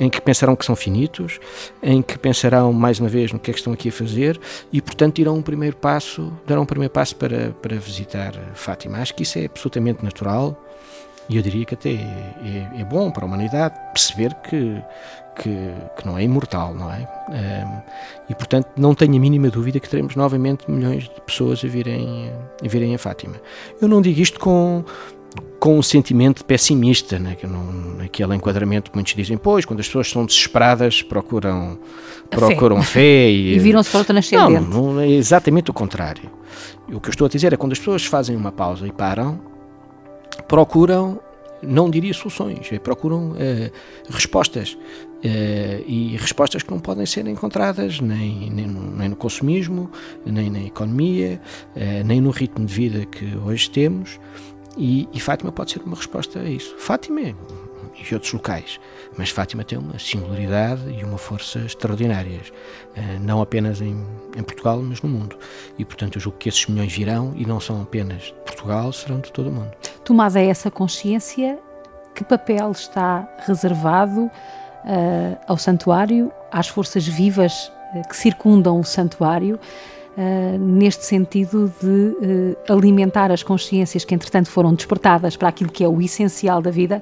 em 0.00 0.08
que 0.08 0.20
pensarão 0.20 0.56
que 0.56 0.64
são 0.64 0.74
finitos, 0.74 1.38
em 1.82 2.00
que 2.00 2.18
pensarão 2.18 2.72
mais 2.72 2.98
uma 2.98 3.08
vez 3.08 3.32
no 3.32 3.38
que 3.38 3.50
é 3.50 3.54
que 3.54 3.60
estão 3.60 3.74
aqui 3.74 3.90
a 3.90 3.92
fazer 3.92 4.40
e, 4.72 4.80
portanto, 4.80 5.18
irão 5.18 5.36
um 5.36 5.42
primeiro 5.42 5.76
passo, 5.76 6.32
darão 6.46 6.62
um 6.62 6.66
primeiro 6.66 6.92
passo 6.92 7.14
para, 7.14 7.50
para 7.60 7.76
visitar 7.76 8.32
Fátima. 8.54 8.98
Acho 8.98 9.14
que 9.14 9.22
isso 9.22 9.38
é 9.38 9.44
absolutamente 9.44 10.02
natural 10.02 10.58
e 11.28 11.36
eu 11.36 11.42
diria 11.42 11.64
que 11.64 11.74
até 11.74 11.90
é, 11.90 12.70
é, 12.74 12.80
é 12.80 12.84
bom 12.84 13.10
para 13.10 13.24
a 13.24 13.26
humanidade 13.26 13.74
perceber 13.92 14.34
que, 14.36 14.82
que, 15.36 15.72
que, 15.96 16.06
não 16.06 16.18
é 16.18 16.24
imortal, 16.24 16.74
não 16.74 16.90
é? 16.90 17.06
Um, 17.28 17.82
e, 18.28 18.34
portanto, 18.34 18.68
não 18.76 18.96
tenho 18.96 19.14
a 19.14 19.20
mínima 19.20 19.48
dúvida 19.48 19.78
que 19.78 19.88
teremos 19.88 20.16
novamente 20.16 20.68
milhões 20.68 21.04
de 21.04 21.20
pessoas 21.20 21.62
a 21.64 21.68
virem 21.68 22.32
a, 22.64 22.66
virem 22.66 22.96
a 22.96 22.98
Fátima. 22.98 23.36
Eu 23.80 23.86
não 23.86 24.02
digo 24.02 24.20
isto 24.20 24.40
com 24.40 24.84
com 25.60 25.78
um 25.78 25.82
sentimento 25.82 26.44
pessimista, 26.44 27.18
né? 27.18 27.36
naquele 27.98 28.34
enquadramento 28.34 28.90
muitos 28.94 29.14
dizem, 29.14 29.36
pois, 29.36 29.66
quando 29.66 29.80
as 29.80 29.86
pessoas 29.86 30.06
estão 30.06 30.24
desesperadas 30.24 31.02
procuram, 31.02 31.78
procuram 32.30 32.82
fé, 32.82 32.92
fé 32.92 33.30
e, 33.30 33.54
e 33.56 33.58
viram-se 33.58 33.90
para 33.90 33.98
outra 33.98 34.14
nascente. 34.14 34.42
Não, 34.42 34.60
não, 34.60 35.00
é 35.00 35.08
exatamente 35.08 35.70
o 35.70 35.74
contrário. 35.74 36.30
O 36.90 36.98
que 36.98 37.08
eu 37.08 37.12
estou 37.12 37.26
a 37.26 37.28
dizer 37.28 37.52
é 37.52 37.56
quando 37.56 37.72
as 37.72 37.78
pessoas 37.78 38.06
fazem 38.06 38.34
uma 38.34 38.50
pausa 38.50 38.86
e 38.86 38.92
param, 38.92 39.38
procuram, 40.48 41.20
não 41.62 41.90
diria 41.90 42.14
soluções, 42.14 42.72
é, 42.72 42.78
procuram 42.78 43.32
uh, 43.32 43.70
respostas. 44.08 44.76
Uh, 45.22 45.84
e 45.86 46.16
respostas 46.18 46.62
que 46.62 46.70
não 46.70 46.80
podem 46.80 47.04
ser 47.04 47.26
encontradas 47.26 48.00
nem, 48.00 48.48
nem, 48.50 48.66
no, 48.66 48.96
nem 48.96 49.10
no 49.10 49.16
consumismo, 49.16 49.90
nem 50.24 50.48
na 50.48 50.62
economia, 50.62 51.38
uh, 51.76 52.06
nem 52.06 52.22
no 52.22 52.30
ritmo 52.30 52.64
de 52.64 52.72
vida 52.72 53.04
que 53.04 53.36
hoje 53.36 53.68
temos. 53.68 54.18
E, 54.76 55.08
e, 55.12 55.20
Fátima 55.20 55.50
pode 55.50 55.72
ser 55.72 55.82
uma 55.82 55.96
resposta 55.96 56.38
a 56.38 56.48
isso. 56.48 56.74
Fátima 56.78 57.20
e 57.20 58.14
outros 58.14 58.32
locais, 58.32 58.80
mas 59.16 59.30
Fátima 59.30 59.64
tem 59.64 59.78
uma 59.78 59.98
singularidade 59.98 60.82
e 60.90 61.04
uma 61.04 61.18
força 61.18 61.58
extraordinárias, 61.60 62.52
eh, 62.96 63.18
não 63.20 63.42
apenas 63.42 63.80
em, 63.80 64.06
em, 64.36 64.42
Portugal, 64.42 64.80
mas 64.82 65.02
no 65.02 65.08
mundo. 65.08 65.36
E, 65.78 65.84
portanto, 65.84 66.16
eu 66.16 66.20
julgo 66.20 66.38
que 66.38 66.48
esses 66.48 66.66
milhões 66.66 66.92
virão 66.92 67.32
e 67.36 67.44
não 67.44 67.60
são 67.60 67.82
apenas 67.82 68.22
de 68.22 68.32
Portugal, 68.46 68.92
serão 68.92 69.20
de 69.20 69.30
todo 69.32 69.48
o 69.48 69.52
mundo. 69.52 69.70
Tomada 70.04 70.40
essa 70.40 70.70
consciência, 70.70 71.58
que 72.14 72.24
papel 72.24 72.70
está 72.70 73.28
reservado 73.46 74.22
uh, 74.22 74.30
ao 75.46 75.58
santuário, 75.58 76.32
às 76.50 76.68
forças 76.68 77.06
vivas 77.06 77.70
uh, 77.94 78.08
que 78.08 78.16
circundam 78.16 78.80
o 78.80 78.84
santuário? 78.84 79.58
Uh, 80.16 80.58
neste 80.58 81.04
sentido 81.04 81.72
de 81.80 81.86
uh, 81.86 82.72
alimentar 82.72 83.30
as 83.30 83.42
consciências 83.44 84.04
que, 84.04 84.14
entretanto, 84.14 84.50
foram 84.50 84.74
despertadas 84.74 85.36
para 85.36 85.48
aquilo 85.48 85.70
que 85.70 85.84
é 85.84 85.88
o 85.88 86.00
essencial 86.02 86.60
da 86.60 86.70
vida, 86.70 87.00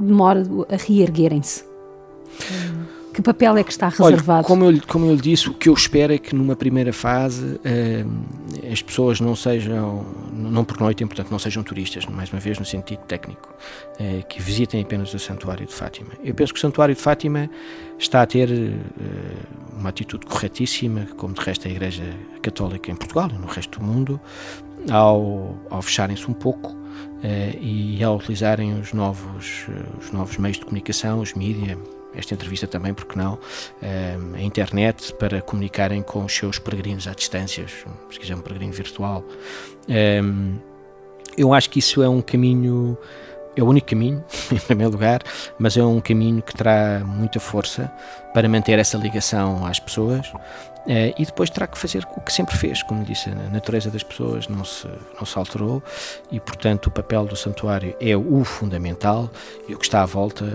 de 0.00 0.12
modo 0.12 0.66
a 0.68 0.76
reerguerem-se. 0.76 1.62
Uh, 1.62 2.97
Que 3.18 3.22
papel 3.22 3.56
é 3.56 3.64
que 3.64 3.72
está 3.72 3.88
reservado? 3.88 4.38
Olha, 4.38 4.42
como, 4.44 4.64
eu, 4.64 4.80
como 4.86 5.06
eu 5.06 5.14
lhe 5.16 5.20
disse, 5.20 5.48
o 5.48 5.54
que 5.54 5.68
eu 5.68 5.74
espero 5.74 6.12
é 6.12 6.18
que 6.18 6.36
numa 6.36 6.54
primeira 6.54 6.92
fase 6.92 7.58
eh, 7.64 8.04
as 8.72 8.80
pessoas 8.80 9.20
não 9.20 9.34
sejam, 9.34 10.06
não 10.32 10.64
por 10.64 10.78
noite, 10.78 11.04
portanto, 11.04 11.28
não 11.28 11.38
sejam 11.40 11.64
turistas, 11.64 12.06
mais 12.06 12.32
uma 12.32 12.38
vez 12.38 12.60
no 12.60 12.64
sentido 12.64 13.00
técnico, 13.08 13.52
eh, 13.98 14.22
que 14.28 14.40
visitem 14.40 14.82
apenas 14.82 15.12
o 15.12 15.18
Santuário 15.18 15.66
de 15.66 15.74
Fátima. 15.74 16.10
Eu 16.22 16.32
penso 16.32 16.52
que 16.54 16.58
o 16.58 16.60
Santuário 16.60 16.94
de 16.94 17.00
Fátima 17.00 17.50
está 17.98 18.22
a 18.22 18.26
ter 18.26 18.52
eh, 18.52 18.72
uma 19.76 19.88
atitude 19.88 20.24
corretíssima, 20.24 21.08
como 21.16 21.34
de 21.34 21.40
resto 21.40 21.66
a 21.66 21.72
Igreja 21.72 22.04
Católica 22.40 22.88
em 22.88 22.94
Portugal 22.94 23.28
e 23.34 23.36
no 23.36 23.48
resto 23.48 23.80
do 23.80 23.84
mundo, 23.84 24.20
ao, 24.88 25.58
ao 25.70 25.82
fecharem-se 25.82 26.30
um 26.30 26.34
pouco 26.34 26.78
e 27.60 28.00
ao 28.02 28.16
utilizarem 28.16 28.78
os 28.78 28.92
novos, 28.92 29.66
os 30.00 30.12
novos 30.12 30.36
meios 30.38 30.56
de 30.56 30.64
comunicação, 30.64 31.20
os 31.20 31.34
mídias, 31.34 31.76
esta 32.14 32.34
entrevista 32.34 32.66
também, 32.66 32.94
porque 32.94 33.18
não, 33.18 33.38
a 34.34 34.40
internet 34.40 35.12
para 35.14 35.40
comunicarem 35.42 36.02
com 36.02 36.24
os 36.24 36.34
seus 36.34 36.58
peregrinos 36.58 37.06
à 37.06 37.12
distância, 37.12 37.66
se 37.68 38.18
quiser 38.18 38.34
um 38.34 38.40
peregrino 38.40 38.72
virtual. 38.72 39.24
Eu 41.36 41.52
acho 41.54 41.70
que 41.70 41.78
isso 41.78 42.02
é 42.02 42.08
um 42.08 42.20
caminho, 42.20 42.96
é 43.54 43.62
o 43.62 43.66
único 43.66 43.88
caminho, 43.88 44.24
em 44.50 44.58
primeiro 44.58 44.92
lugar, 44.92 45.22
mas 45.58 45.76
é 45.76 45.84
um 45.84 46.00
caminho 46.00 46.42
que 46.42 46.54
terá 46.54 47.02
muita 47.04 47.38
força 47.38 47.92
para 48.34 48.48
manter 48.48 48.78
essa 48.78 48.96
ligação 48.96 49.64
às 49.64 49.78
pessoas 49.78 50.32
Uh, 50.88 51.12
e 51.18 51.26
depois 51.26 51.50
terá 51.50 51.66
que 51.66 51.76
fazer 51.76 52.08
o 52.16 52.20
que 52.22 52.32
sempre 52.32 52.56
fez, 52.56 52.82
como 52.82 53.04
disse, 53.04 53.28
a 53.28 53.50
natureza 53.50 53.90
das 53.90 54.02
pessoas 54.02 54.48
não 54.48 54.64
se, 54.64 54.88
não 55.18 55.26
se 55.26 55.36
alterou 55.36 55.82
e, 56.32 56.40
portanto, 56.40 56.86
o 56.86 56.90
papel 56.90 57.26
do 57.26 57.36
santuário 57.36 57.94
é 58.00 58.16
o 58.16 58.42
fundamental 58.42 59.30
e 59.68 59.74
o 59.74 59.78
que 59.78 59.84
está 59.84 60.02
à 60.02 60.06
volta 60.06 60.46
uh, 60.46 60.48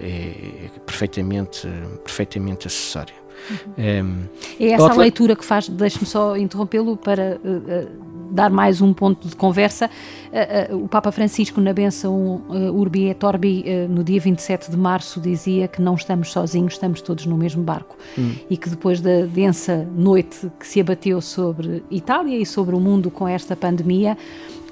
é, 0.00 0.70
perfeitamente, 0.86 1.66
perfeitamente 2.04 2.68
acessório. 2.68 3.14
Uhum. 3.50 3.56
Um, 3.76 3.82
ehm, 3.82 4.28
é 4.60 4.68
essa 4.68 4.82
outra... 4.84 4.98
a 4.98 5.00
leitura 5.00 5.34
que 5.34 5.44
faz, 5.44 5.68
deixe-me 5.68 6.06
só 6.06 6.36
interrompê-lo 6.36 6.96
para 6.96 7.40
uh, 7.42 8.13
dar 8.34 8.50
mais 8.50 8.80
um 8.80 8.92
ponto 8.92 9.28
de 9.28 9.36
conversa. 9.36 9.88
Uh, 9.88 10.74
uh, 10.74 10.84
o 10.84 10.88
Papa 10.88 11.12
Francisco, 11.12 11.60
na 11.60 11.72
benção 11.72 12.42
Urbi 12.74 13.08
et 13.08 13.24
Orbi, 13.24 13.64
no 13.88 14.02
dia 14.02 14.20
27 14.20 14.70
de 14.70 14.76
março, 14.76 15.20
dizia 15.20 15.68
que 15.68 15.80
não 15.80 15.94
estamos 15.94 16.32
sozinhos, 16.32 16.74
estamos 16.74 17.00
todos 17.00 17.26
no 17.26 17.36
mesmo 17.36 17.62
barco. 17.62 17.96
Hum. 18.18 18.34
E 18.50 18.56
que 18.56 18.68
depois 18.68 19.00
da 19.00 19.22
densa 19.22 19.88
noite 19.96 20.50
que 20.58 20.66
se 20.66 20.80
abateu 20.80 21.20
sobre 21.20 21.82
Itália 21.90 22.36
e 22.36 22.44
sobre 22.44 22.74
o 22.74 22.80
mundo 22.80 23.10
com 23.10 23.28
esta 23.28 23.54
pandemia, 23.54 24.18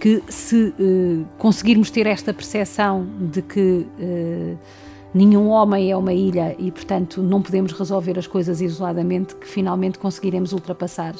que 0.00 0.20
se 0.28 0.74
conseguirmos 1.38 1.88
ter 1.88 2.06
esta 2.08 2.34
percepção 2.34 3.06
de 3.20 3.40
que 3.40 3.86
nenhum 5.14 5.48
homem 5.48 5.90
é 5.90 5.96
uma 5.96 6.12
ilha 6.12 6.56
e, 6.58 6.70
portanto, 6.70 7.22
não 7.22 7.42
podemos 7.42 7.72
resolver 7.72 8.18
as 8.18 8.26
coisas 8.26 8.60
isoladamente, 8.60 9.34
que 9.34 9.46
finalmente 9.46 9.98
conseguiremos 9.98 10.52
ultrapassar. 10.52 11.14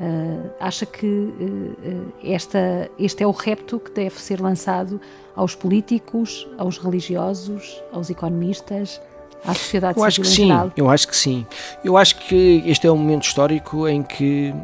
Uh, 0.00 0.48
acha 0.60 0.86
que 0.86 1.06
uh, 1.06 2.12
esta, 2.22 2.88
este 2.98 3.24
é 3.24 3.26
o 3.26 3.32
repto 3.32 3.80
que 3.80 3.90
deve 3.90 4.20
ser 4.20 4.40
lançado 4.40 5.00
aos 5.34 5.56
políticos, 5.56 6.46
aos 6.56 6.78
religiosos, 6.78 7.82
aos 7.92 8.08
economistas, 8.08 9.00
à 9.44 9.54
sociedade 9.54 9.98
eu 9.98 10.04
acho 10.04 10.20
que 10.20 10.28
sim, 10.28 10.46
geral? 10.46 10.72
Eu 10.76 10.88
acho 10.88 11.08
que 11.08 11.16
sim. 11.16 11.44
Eu 11.84 11.96
acho 11.96 12.16
que 12.16 12.62
este 12.64 12.86
é 12.86 12.92
um 12.92 12.96
momento 12.96 13.24
histórico 13.24 13.88
em 13.88 14.02
que 14.02 14.54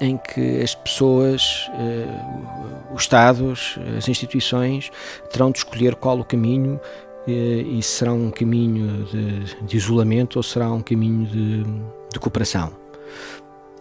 em 0.00 0.16
que 0.16 0.60
as 0.60 0.74
pessoas, 0.74 1.68
uh, 1.74 2.94
os 2.94 3.02
Estados, 3.02 3.78
as 3.96 4.08
instituições 4.08 4.90
terão 5.30 5.50
de 5.50 5.58
escolher 5.58 5.94
qual 5.94 6.18
o 6.18 6.24
caminho 6.24 6.80
e 7.26 7.82
será 7.82 8.12
um 8.12 8.30
caminho 8.30 9.04
de, 9.04 9.64
de 9.64 9.76
isolamento 9.76 10.36
ou 10.36 10.42
será 10.42 10.70
um 10.70 10.82
caminho 10.82 11.26
de, 11.26 11.64
de, 12.12 12.20
cooperação. 12.20 12.83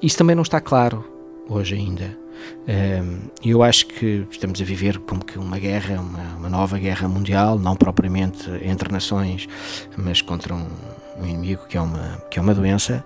Isso 0.03 0.17
também 0.17 0.35
não 0.35 0.43
está 0.43 0.59
claro 0.59 1.03
hoje 1.49 1.75
ainda. 1.75 2.17
E 3.41 3.49
eu 3.49 3.63
acho 3.63 3.87
que 3.87 4.27
estamos 4.29 4.61
a 4.61 4.65
viver 4.65 4.99
como 4.99 5.23
que 5.23 5.39
uma 5.39 5.57
guerra, 5.57 5.99
uma, 5.99 6.35
uma, 6.35 6.49
nova 6.49 6.77
guerra 6.77 7.07
mundial, 7.07 7.57
não 7.57 7.75
propriamente 7.75 8.49
entre 8.61 8.91
nações, 8.91 9.47
mas 9.97 10.21
contra 10.21 10.53
um, 10.53 10.67
um 11.19 11.25
inimigo 11.25 11.65
que 11.69 11.77
é 11.77 11.81
uma, 11.81 12.17
que 12.29 12.37
é 12.37 12.41
uma 12.41 12.53
doença 12.53 13.03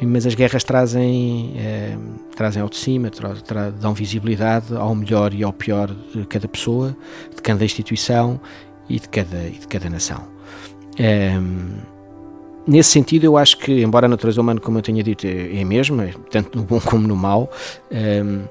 mas 0.00 0.26
as 0.26 0.34
guerras 0.34 0.62
trazem, 0.62 1.54
eh, 1.56 1.96
trazem 2.36 2.62
ao 2.62 2.68
de 2.68 2.76
cima, 2.76 3.10
tra, 3.10 3.34
tra, 3.34 3.70
dão 3.70 3.92
visibilidade 3.92 4.72
ao 4.76 4.94
melhor 4.94 5.34
e 5.34 5.42
ao 5.42 5.52
pior 5.52 5.92
de 6.14 6.24
cada 6.26 6.46
pessoa, 6.46 6.96
de 7.34 7.42
cada 7.42 7.64
instituição 7.64 8.40
e 8.88 9.00
de 9.00 9.08
cada, 9.08 9.48
e 9.48 9.58
de 9.58 9.66
cada 9.66 9.90
nação. 9.90 10.22
Um, 11.00 11.97
nesse 12.68 12.90
sentido, 12.90 13.24
eu 13.24 13.36
acho 13.36 13.56
que, 13.56 13.82
embora 13.82 14.06
a 14.06 14.08
natureza 14.08 14.40
humana, 14.40 14.60
como 14.60 14.78
eu 14.78 14.82
tinha 14.82 15.02
dito, 15.02 15.26
é, 15.26 15.56
é 15.56 15.62
a 15.62 15.66
mesma, 15.66 16.10
tanto 16.30 16.58
no 16.58 16.64
bom 16.64 16.78
como 16.80 17.08
no 17.08 17.16
mau, 17.16 17.50
um, 17.90 18.44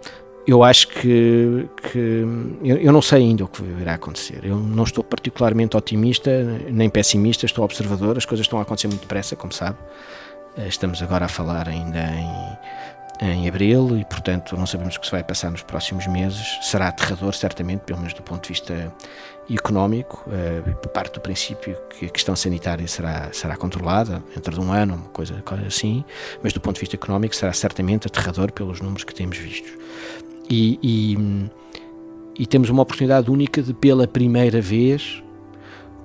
eu 0.48 0.64
acho 0.64 0.88
que, 0.88 1.68
que 1.92 2.26
eu, 2.64 2.78
eu, 2.78 2.92
não 2.94 3.02
sei 3.02 3.20
ainda 3.20 3.44
o 3.44 3.48
que 3.50 3.62
irá 3.82 3.96
acontecer. 3.96 4.40
Eu 4.44 4.56
não 4.56 4.86
estou 4.86 5.04
particularmente 5.04 5.76
otimista 5.76 6.32
nem 6.72 6.90
pessimista, 6.90 7.46
estou 7.46 7.66
observador. 7.66 8.18
As 8.18 8.26
coisas 8.26 8.46
estão 8.46 8.58
a 8.58 8.62
acontecer 8.62 8.88
muito 8.88 9.02
depressa, 9.02 9.36
como 9.36 9.52
sabe. 9.52 9.78
Eh, 10.58 10.70
estamos 10.70 11.04
agora 11.04 11.26
a 11.26 11.28
falar 11.28 11.68
ainda 11.68 12.00
em 12.00 12.58
em 13.20 13.48
abril 13.48 13.98
e, 13.98 14.06
portanto, 14.06 14.56
não 14.56 14.66
sabemos 14.66 14.96
o 14.96 15.00
que 15.00 15.06
se 15.06 15.12
vai 15.12 15.24
passar 15.24 15.50
nos 15.50 15.64
próximos 15.64 16.06
meses. 16.08 16.60
Será 16.62 16.88
aterrador, 16.88 17.34
certamente, 17.34 17.82
pelo 17.82 18.00
menos 18.00 18.14
do 18.14 18.22
ponto 18.22 18.44
de 18.44 18.50
vista 18.50 18.94
económico, 19.50 20.24
uh, 20.28 20.88
parte 20.90 21.14
do 21.14 21.22
princípio 21.22 21.78
que 21.90 22.06
a 22.06 22.10
questão 22.10 22.36
sanitária 22.36 22.88
será, 22.88 23.30
será 23.32 23.56
controlada 23.56 24.22
dentro 24.34 24.54
de 24.54 24.60
um 24.60 24.72
ano, 24.72 24.96
uma 24.96 25.10
coisa, 25.10 25.42
coisa 25.42 25.66
assim, 25.66 26.04
mas 26.44 26.52
do 26.54 26.60
ponto 26.60 26.76
de 26.76 26.82
vista 26.82 26.96
económico 26.96 27.36
será 27.36 27.54
certamente 27.54 28.08
aterrador 28.08 28.52
pelos 28.52 28.82
números 28.82 29.04
que 29.04 29.16
temos 29.16 29.38
vistos. 29.38 29.72
E, 30.50 30.80
e, 30.84 31.50
e 32.40 32.46
temos 32.46 32.70
uma 32.70 32.82
oportunidade 32.82 33.32
única 33.32 33.62
de, 33.62 33.74
pela 33.74 34.08
primeira 34.08 34.62
vez, 34.62 35.24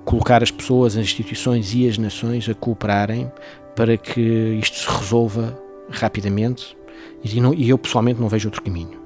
colocar 0.05 0.41
as 0.41 0.51
pessoas, 0.51 0.97
as 0.97 1.03
instituições 1.03 1.73
e 1.73 1.87
as 1.87 1.97
nações 1.97 2.47
a 2.47 2.53
cooperarem 2.53 3.31
para 3.75 3.97
que 3.97 4.21
isto 4.61 4.77
se 4.77 4.87
resolva 4.87 5.57
rapidamente 5.89 6.75
e, 7.23 7.39
não, 7.39 7.53
e 7.53 7.69
eu 7.69 7.77
pessoalmente 7.77 8.19
não 8.19 8.27
vejo 8.27 8.47
outro 8.47 8.61
caminho 8.61 8.99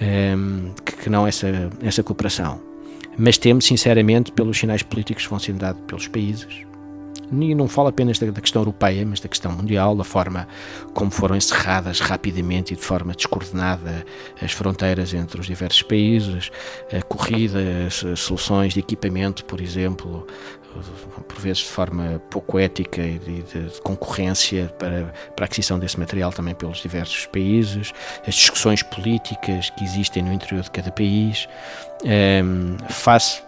um, 0.00 0.04
ehm, 0.04 0.74
que, 0.84 0.96
que, 0.96 1.10
não 1.10 1.26
essa, 1.26 1.70
essa 1.82 2.02
cooperação. 2.02 2.60
Mas 3.16 3.38
temo, 3.38 3.62
sinceramente, 3.62 4.32
pelos 4.32 4.58
sinais 4.58 4.82
políticos 4.82 5.24
que 5.24 5.30
vão 5.30 5.38
sendo 5.38 5.58
dados 5.58 5.80
pelos 5.86 6.08
países. 6.08 6.66
E 7.30 7.54
não 7.54 7.68
falo 7.68 7.88
apenas 7.88 8.18
da, 8.18 8.30
da, 8.30 8.40
questão 8.40 8.62
europeia, 8.62 9.04
mas 9.06 9.20
da 9.20 9.28
questão 9.28 9.52
mundial, 9.52 9.96
da 9.96 10.04
forma 10.04 10.46
como 10.92 11.10
foram 11.10 11.36
encerradas 11.36 12.00
rapidamente 12.00 12.74
e 12.74 12.76
de 12.76 12.82
forma 12.82 13.14
descoordenada 13.14 14.04
as 14.40 14.52
fronteiras 14.52 15.12
entre 15.14 15.40
os 15.40 15.46
diversos 15.46 15.82
países, 15.82 16.50
a 16.92 17.02
corrida, 17.02 17.58
as 17.86 18.20
soluções 18.20 18.74
de 18.74 18.80
equipamento, 18.80 19.44
por 19.44 19.60
exemplo, 19.60 20.26
por 21.28 21.38
vezes 21.38 21.58
de 21.58 21.68
forma 21.68 22.20
pouco 22.30 22.58
ética 22.58 23.02
e 23.02 23.18
de, 23.18 23.80
concorrência 23.82 24.72
para, 24.78 25.12
para 25.36 25.44
a 25.44 25.46
aquisição 25.46 25.78
desse 25.78 25.98
material 25.98 26.32
também 26.32 26.54
pelos 26.54 26.78
diversos 26.78 27.26
países, 27.26 27.92
as 28.26 28.34
discussões 28.34 28.82
políticas 28.82 29.70
que 29.70 29.84
existem 29.84 30.22
no 30.22 30.32
interior 30.32 30.62
de 30.62 30.70
cada 30.70 30.90
país. 30.90 31.48
Um, 32.04 32.08
ehm, 32.08 32.76
faço, 32.90 33.42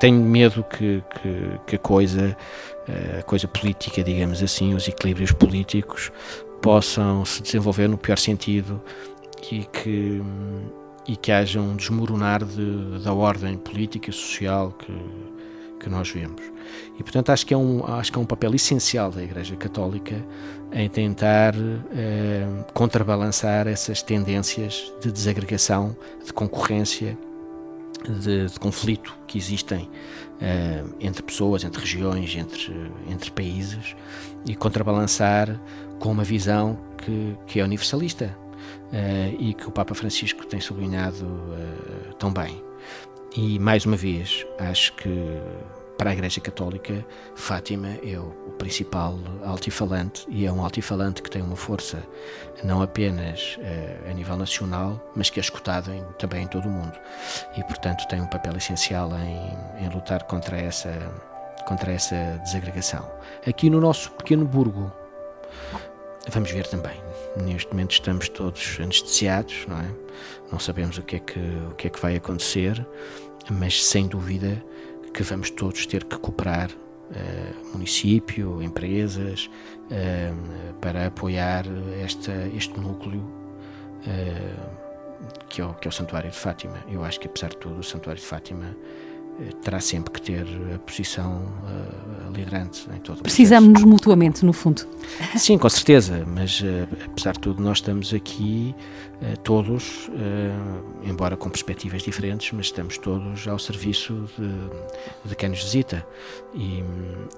tenho 0.00 0.22
medo 0.22 0.64
que, 0.64 1.02
que, 1.20 1.60
que 1.66 1.76
a 1.76 1.78
coisa, 1.78 2.36
eh, 2.77 2.77
a 3.18 3.22
coisa 3.22 3.46
política, 3.46 4.02
digamos 4.02 4.42
assim, 4.42 4.74
os 4.74 4.88
equilíbrios 4.88 5.32
políticos 5.32 6.10
possam 6.60 7.24
se 7.24 7.42
desenvolver 7.42 7.88
no 7.88 7.98
pior 7.98 8.18
sentido 8.18 8.80
e 9.50 9.64
que 9.64 10.22
e 11.06 11.16
que 11.16 11.32
haja 11.32 11.58
um 11.58 11.74
desmoronar 11.74 12.44
de, 12.44 13.02
da 13.02 13.14
ordem 13.14 13.56
política 13.56 14.10
e 14.10 14.12
social 14.12 14.72
que, 14.72 14.92
que 15.80 15.88
nós 15.88 16.10
vemos. 16.10 16.42
E 16.98 17.02
portanto 17.02 17.30
acho 17.30 17.46
que 17.46 17.54
é 17.54 17.56
um, 17.56 17.82
acho 17.86 18.12
que 18.12 18.18
é 18.18 18.20
um 18.20 18.26
papel 18.26 18.54
essencial 18.54 19.10
da 19.10 19.22
Igreja 19.22 19.56
Católica 19.56 20.22
em 20.70 20.86
tentar 20.86 21.54
eh, 21.94 22.46
contrabalançar 22.74 23.66
essas 23.66 24.02
tendências 24.02 24.92
de 25.00 25.10
desagregação, 25.10 25.96
de 26.22 26.30
concorrência, 26.30 27.16
de, 28.06 28.46
de 28.46 28.60
conflito 28.60 29.16
que 29.26 29.38
existem 29.38 29.88
eh, 30.40 30.84
entre 31.00 31.22
pessoas, 31.22 31.64
entre 31.64 31.80
regiões, 31.80 32.34
entre, 32.36 32.92
entre 33.08 33.30
países 33.30 33.96
e 34.46 34.54
contrabalançar 34.54 35.60
com 35.98 36.10
uma 36.10 36.24
visão 36.24 36.78
que, 36.98 37.36
que 37.46 37.60
é 37.60 37.64
universalista 37.64 38.36
eh, 38.92 39.34
e 39.38 39.54
que 39.54 39.68
o 39.68 39.70
Papa 39.70 39.94
Francisco 39.94 40.46
tem 40.46 40.60
sublinhado 40.60 41.26
tão 42.18 42.32
bem. 42.32 42.62
E 43.36 43.58
mais 43.58 43.84
uma 43.84 43.96
vez, 43.96 44.46
acho 44.58 44.94
que 44.94 45.08
para 45.98 46.10
a 46.10 46.12
Igreja 46.12 46.40
Católica, 46.40 47.04
Fátima 47.34 47.98
é 48.04 48.18
o, 48.18 48.32
principal 48.58 49.18
altifalante 49.44 50.26
e 50.28 50.44
é 50.44 50.52
um 50.52 50.62
altifalante 50.62 51.22
que 51.22 51.30
tem 51.30 51.40
uma 51.40 51.56
força 51.56 52.02
não 52.62 52.82
apenas 52.82 53.56
uh, 53.58 54.10
a 54.10 54.12
nível 54.12 54.36
nacional, 54.36 55.00
mas 55.14 55.30
que 55.30 55.38
é 55.38 55.42
escutado 55.42 55.92
em, 55.92 56.02
também 56.18 56.42
em 56.42 56.46
todo 56.46 56.68
o 56.68 56.70
mundo. 56.70 56.92
E, 57.56 57.62
portanto, 57.64 58.06
tem 58.08 58.20
um 58.20 58.26
papel 58.26 58.56
essencial 58.56 59.10
em, 59.14 59.84
em 59.84 59.88
lutar 59.88 60.24
contra 60.24 60.56
essa 60.56 60.92
contra 61.66 61.92
essa 61.92 62.40
desagregação. 62.42 63.06
Aqui 63.46 63.68
no 63.68 63.78
nosso 63.78 64.10
pequeno 64.12 64.46
burgo, 64.46 64.90
vamos 66.30 66.50
ver 66.50 66.66
também. 66.66 66.98
Neste 67.36 67.68
momento 67.68 67.92
estamos 67.92 68.30
todos 68.30 68.78
anestesiados, 68.80 69.66
não 69.68 69.78
é? 69.78 69.90
Não 70.50 70.58
sabemos 70.58 70.96
o 70.96 71.02
que 71.02 71.16
é 71.16 71.18
que, 71.18 71.38
o 71.70 71.74
que, 71.74 71.88
é 71.88 71.90
que 71.90 72.00
vai 72.00 72.16
acontecer, 72.16 72.86
mas 73.50 73.84
sem 73.84 74.06
dúvida 74.06 74.64
que 75.12 75.22
vamos 75.22 75.50
todos 75.50 75.84
ter 75.84 76.04
que 76.04 76.16
cooperar 76.16 76.70
Uh, 77.10 77.72
município, 77.72 78.62
empresas, 78.62 79.48
uh, 79.84 80.74
para 80.74 81.06
apoiar 81.06 81.64
esta, 82.02 82.32
este 82.54 82.78
núcleo 82.78 83.20
uh, 83.20 84.88
que, 85.48 85.62
é 85.62 85.64
o, 85.64 85.72
que 85.74 85.88
é 85.88 85.90
o 85.90 85.92
Santuário 85.92 86.30
de 86.30 86.36
Fátima. 86.36 86.84
Eu 86.86 87.02
acho 87.02 87.18
que, 87.18 87.26
apesar 87.26 87.48
de 87.48 87.56
tudo, 87.56 87.80
o 87.80 87.82
Santuário 87.82 88.20
de 88.20 88.26
Fátima 88.26 88.76
terá 89.62 89.80
sempre 89.80 90.12
que 90.12 90.20
ter 90.20 90.46
a 90.74 90.78
posição 90.78 91.42
uh, 91.42 92.32
liderante 92.32 92.88
em 92.94 92.98
todo 92.98 93.20
o 93.20 93.22
Precisamos-nos 93.22 93.84
mutuamente, 93.84 94.44
no 94.44 94.52
fundo. 94.52 94.82
Sim, 95.36 95.56
com 95.56 95.68
certeza, 95.68 96.24
mas 96.26 96.60
uh, 96.60 96.88
apesar 97.06 97.32
de 97.32 97.40
tudo, 97.40 97.62
nós 97.62 97.78
estamos 97.78 98.12
aqui 98.12 98.74
uh, 99.22 99.38
todos, 99.38 100.10
embora 101.04 101.36
com 101.36 101.48
perspectivas 101.48 102.02
diferentes, 102.02 102.50
mas 102.52 102.66
estamos 102.66 102.98
todos 102.98 103.46
ao 103.46 103.58
serviço 103.58 104.28
de, 104.36 105.28
de 105.28 105.36
quem 105.36 105.50
nos 105.50 105.62
visita. 105.62 106.04
E, 106.54 106.82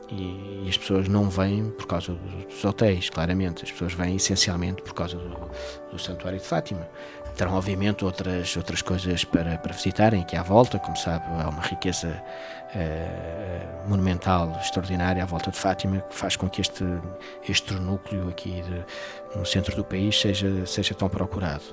e, 0.09 0.63
e, 0.65 0.67
as 0.69 0.79
pessoas 0.79 1.09
não 1.09 1.29
vêm 1.29 1.71
por 1.71 1.87
causa 1.87 2.15
dos 2.49 2.65
hotéis, 2.65 3.11
claramente, 3.11 3.65
as 3.65 3.71
pessoas 3.71 3.93
vêm 3.93 4.17
essencialmente 4.17 4.83
por 4.83 4.95
causa 4.95 5.17
do, 5.17 5.51
do 5.93 5.99
Santuário 5.99 6.39
de 6.39 6.47
Fátima 6.47 6.89
terão 7.37 7.55
obviamente 7.55 8.05
outras, 8.05 8.55
outras 8.57 8.83
coisas 8.83 9.25
para, 9.25 9.57
para 9.57 9.73
visitarem 9.73 10.21
aqui 10.21 10.37
à 10.37 10.43
volta, 10.43 10.79
como 10.79 10.95
sabe 10.97 11.25
há 11.43 11.49
uma 11.49 11.63
riqueza 11.63 11.90
uh, 12.07 13.89
monumental 13.89 14.57
extraordinária 14.61 15.23
à 15.23 15.27
volta 15.27 15.51
de 15.51 15.57
Fátima 15.57 16.01
que 16.01 16.15
faz 16.15 16.37
com 16.37 16.49
que 16.49 16.61
este, 16.61 16.85
este 17.49 17.75
núcleo 17.75 18.29
aqui 18.29 18.63
de, 18.63 19.39
no 19.39 19.45
centro 19.45 19.75
do 19.77 19.85
país 19.85 20.19
seja, 20.19 20.65
seja 20.67 20.95
tão 20.95 21.09
procurado. 21.09 21.65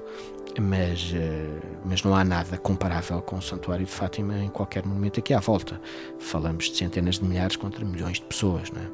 Mas, 0.59 1.11
uh, 1.11 1.77
mas 1.85 2.03
não 2.03 2.15
há 2.15 2.23
nada 2.23 2.57
comparável 2.57 3.21
com 3.21 3.37
o 3.37 3.41
Santuário 3.41 3.85
de 3.85 3.91
Fátima 3.91 4.39
em 4.39 4.49
qualquer 4.49 4.85
monumento 4.85 5.19
aqui 5.19 5.33
à 5.33 5.39
volta. 5.39 5.79
Falamos 6.19 6.69
de 6.69 6.77
centenas 6.77 7.19
de 7.19 7.25
milhares 7.25 7.55
contra 7.55 7.85
milhões 7.85 8.17
de 8.17 8.25
pessoas, 8.25 8.71
não 8.71 8.81
é? 8.81 8.87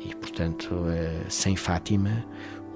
e 0.00 0.14
portanto, 0.14 0.86
sem 1.28 1.56
Fátima, 1.56 2.24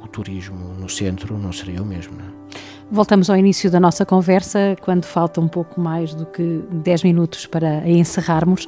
o 0.02 0.08
turismo 0.08 0.74
no 0.74 0.88
centro 0.88 1.38
não 1.38 1.52
seria 1.52 1.82
o 1.82 1.86
mesmo. 1.86 2.18
Não 2.18 2.24
é? 2.26 2.73
Voltamos 2.90 3.30
ao 3.30 3.36
início 3.36 3.70
da 3.70 3.80
nossa 3.80 4.04
conversa, 4.04 4.76
quando 4.82 5.04
falta 5.04 5.40
um 5.40 5.48
pouco 5.48 5.80
mais 5.80 6.14
do 6.14 6.26
que 6.26 6.62
10 6.70 7.02
minutos 7.04 7.46
para 7.46 7.88
encerrarmos. 7.88 8.66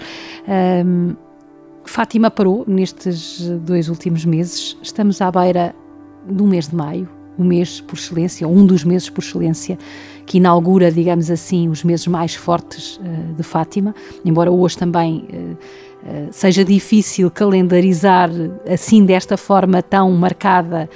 Um, 0.85 1.15
Fátima 1.85 2.31
parou 2.31 2.65
nestes 2.67 3.41
dois 3.61 3.89
últimos 3.89 4.25
meses. 4.25 4.77
Estamos 4.83 5.21
à 5.21 5.31
beira 5.31 5.75
do 6.29 6.45
mês 6.47 6.69
de 6.69 6.75
maio, 6.75 7.09
o 7.39 7.45
mês 7.45 7.81
por 7.81 7.95
excelência, 7.95 8.49
um 8.49 8.67
dos 8.67 8.83
meses 8.83 9.09
por 9.09 9.23
excelência, 9.23 9.79
que 10.25 10.39
inaugura, 10.39 10.91
digamos 10.91 11.31
assim, 11.31 11.69
os 11.69 11.85
meses 11.85 12.07
mais 12.07 12.35
fortes 12.35 12.97
uh, 12.97 13.35
de 13.35 13.43
Fátima, 13.43 13.95
embora 14.25 14.51
hoje 14.51 14.77
também 14.77 15.29
uh, 15.31 15.53
uh, 15.53 16.29
seja 16.33 16.65
difícil 16.65 17.31
calendarizar 17.31 18.31
assim, 18.69 19.05
desta 19.05 19.37
forma 19.37 19.83
tão 19.83 20.11
marcada, 20.13 20.89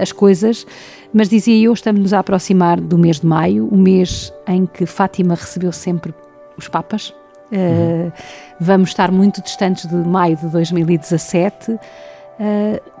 as 0.00 0.12
coisas. 0.12 0.66
Mas 1.12 1.28
dizia 1.28 1.64
eu, 1.64 1.72
estamos-nos 1.72 2.12
a 2.12 2.18
aproximar 2.18 2.80
do 2.80 2.98
mês 2.98 3.20
de 3.20 3.26
maio, 3.26 3.66
o 3.68 3.76
mês 3.76 4.32
em 4.46 4.66
que 4.66 4.84
Fátima 4.86 5.34
recebeu 5.34 5.72
sempre 5.72 6.14
os 6.56 6.68
Papas. 6.68 7.14
Uhum. 7.50 8.08
Uh, 8.08 8.12
vamos 8.60 8.90
estar 8.90 9.10
muito 9.10 9.42
distantes 9.42 9.86
de 9.86 9.94
maio 9.94 10.36
de 10.36 10.48
2017. 10.48 11.72
Uh, 11.72 11.78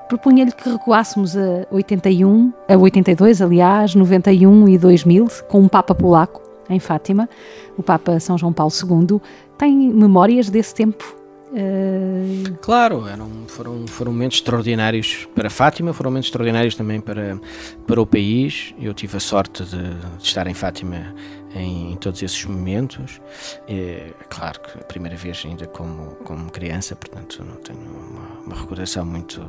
Propunha-lhe 0.08 0.50
que 0.50 0.70
recuássemos 0.70 1.36
a 1.36 1.66
81, 1.70 2.50
a 2.66 2.76
82, 2.78 3.42
aliás, 3.42 3.94
91 3.94 4.66
e 4.66 4.78
2000, 4.78 5.28
com 5.46 5.60
um 5.60 5.68
Papa 5.68 5.94
polaco 5.94 6.40
em 6.70 6.80
Fátima, 6.80 7.28
o 7.76 7.82
Papa 7.82 8.18
São 8.18 8.38
João 8.38 8.50
Paulo 8.50 8.72
II. 8.72 9.20
Tem 9.58 9.76
memórias 9.76 10.48
desse 10.48 10.74
tempo 10.74 11.17
Uh... 11.52 12.56
Claro, 12.60 13.06
eram, 13.06 13.30
foram, 13.46 13.86
foram 13.86 14.12
momentos 14.12 14.38
extraordinários 14.38 15.28
para 15.34 15.48
Fátima, 15.48 15.92
foram 15.92 16.10
momentos 16.10 16.28
extraordinários 16.28 16.74
também 16.74 17.00
para, 17.00 17.40
para 17.86 18.00
o 18.00 18.06
país. 18.06 18.74
Eu 18.80 18.92
tive 18.92 19.16
a 19.16 19.20
sorte 19.20 19.64
de, 19.64 19.94
de 19.94 20.24
estar 20.24 20.46
em 20.46 20.54
Fátima 20.54 21.14
em, 21.54 21.92
em, 21.92 21.96
todos 21.96 22.22
esses 22.22 22.44
momentos. 22.44 23.20
É, 23.66 24.12
claro 24.28 24.60
que 24.60 24.78
a 24.78 24.84
primeira 24.84 25.16
vez 25.16 25.42
ainda 25.44 25.66
como, 25.66 26.16
como 26.24 26.50
criança, 26.50 26.94
portanto 26.94 27.44
não 27.44 27.56
tenho 27.56 27.80
uma, 27.80 28.40
uma 28.46 28.56
recordação 28.56 29.04
muito, 29.04 29.42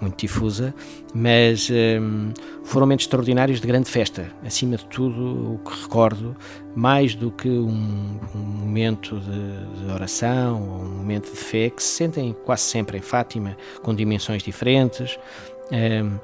muito 0.00 0.16
difusa, 0.16 0.74
mas 1.14 1.70
um, 1.70 2.32
foram 2.64 2.86
momentos 2.86 3.04
extraordinários 3.04 3.60
de 3.60 3.66
grande 3.66 3.90
festa. 3.90 4.30
Acima 4.44 4.76
de 4.76 4.86
tudo, 4.86 5.54
o 5.54 5.58
que 5.58 5.82
recordo, 5.82 6.36
mais 6.74 7.14
do 7.14 7.30
que 7.30 7.48
um, 7.48 8.20
um 8.34 8.38
momento 8.38 9.18
de, 9.18 9.84
de, 9.84 9.92
oração 9.92 10.62
ou 10.62 10.82
um 10.82 10.96
momento 10.96 11.30
de 11.30 11.36
fé, 11.36 11.70
que 11.70 11.82
se 11.82 11.90
sentem 11.90 12.36
quase 12.44 12.62
sempre 12.62 12.98
em 12.98 13.00
Fátima, 13.00 13.56
com 13.82 13.94
dimensões 13.94 14.42
diferentes. 14.42 15.18
Um, 15.72 16.18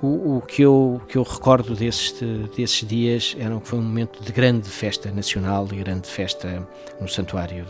o, 0.00 0.36
o, 0.36 0.42
que, 0.42 0.62
eu, 0.62 1.00
que 1.08 1.18
eu 1.18 1.22
recordo 1.24 1.74
desses, 1.74 2.14
desses 2.56 2.86
dias 2.86 3.36
era 3.38 3.58
que 3.58 3.66
foi 3.66 3.78
um 3.78 3.82
momento 3.82 4.22
de 4.22 4.32
grande 4.32 4.68
festa 4.68 5.10
nacional 5.10 5.66
e 5.72 5.76
grande 5.76 6.06
festa 6.06 6.66
no 7.00 7.08
Santuário 7.08 7.66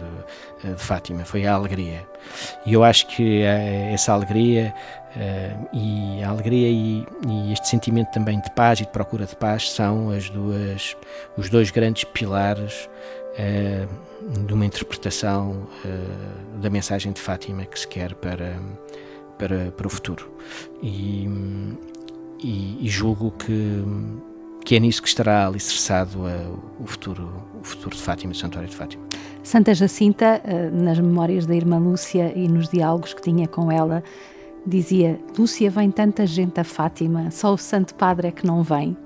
de, 0.62 0.75
de 0.75 0.83
Fátima. 0.83 1.25
Foi 1.25 1.47
a 1.47 1.55
alegria. 1.55 2.07
E 2.67 2.75
eu 2.75 2.85
acho 2.85 3.07
que 3.09 3.43
eh, 3.43 3.93
essa 3.95 4.12
alegria, 4.12 4.75
uh, 5.17 5.69
e 5.73 6.23
a 6.23 6.29
alegria 6.29 6.69
e, 6.69 7.07
e, 7.27 7.53
este 7.53 7.69
sentimento 7.69 8.11
também 8.11 8.41
de 8.41 8.51
paz 8.51 8.81
e 8.81 8.85
de 8.85 8.93
procura 8.93 9.25
de 9.25 9.35
paz 9.35 9.71
são 9.71 10.11
as 10.11 10.29
duas, 10.29 10.97
os 11.37 11.49
dois 11.49 11.71
grandes 11.71 12.05
pilares 12.05 12.91
uh, 13.38 14.45
de 14.45 14.53
uma 14.53 14.67
interpretação 14.67 15.67
uh, 15.85 16.59
da 16.59 16.69
mensagem 16.69 17.11
de 17.12 17.21
Fátima 17.21 17.64
que 17.64 17.81
se 17.81 17.88
quer 17.88 18.14
para, 18.17 18.59
para, 19.38 19.73
para 19.73 19.87
o 19.87 19.91
futuro. 19.91 20.31
E, 20.83 21.27
e, 22.42 22.79
e 22.81 22.88
julgo 22.88 23.33
que, 23.33 23.85
que 24.64 24.77
é 24.77 24.81
nisso 24.81 25.03
que 25.03 25.09
estará 25.09 25.46
alicerçado 25.46 26.20
o, 26.81 26.87
futuro, 26.87 27.31
o 27.61 27.64
futuro 27.64 27.94
de 27.94 28.03
Fátima, 28.03 28.33
do 28.33 28.38
Santuário 28.38 28.68
de 28.68 28.77
Fátima. 28.77 29.05
Santa 29.42 29.74
Jacinta, 29.74 30.40
eh, 30.44 30.70
nas 30.70 30.98
memórias 30.98 31.46
da 31.46 31.55
irmã 31.55 31.79
Lúcia 31.79 32.33
e 32.37 32.46
nos 32.48 32.68
diálogos 32.68 33.14
que 33.14 33.22
tinha 33.22 33.48
com 33.48 33.72
ela, 33.72 34.03
dizia: 34.66 35.18
Lúcia, 35.38 35.70
vem 35.70 35.90
tanta 35.90 36.27
gente 36.27 36.61
a 36.61 36.64
Fátima, 36.64 37.31
só 37.31 37.55
o 37.55 37.59
Santo 37.59 37.94
Padre 37.94 38.29
é 38.29 38.31
que 38.31 38.46
não 38.46 38.62
vem. 38.62 38.96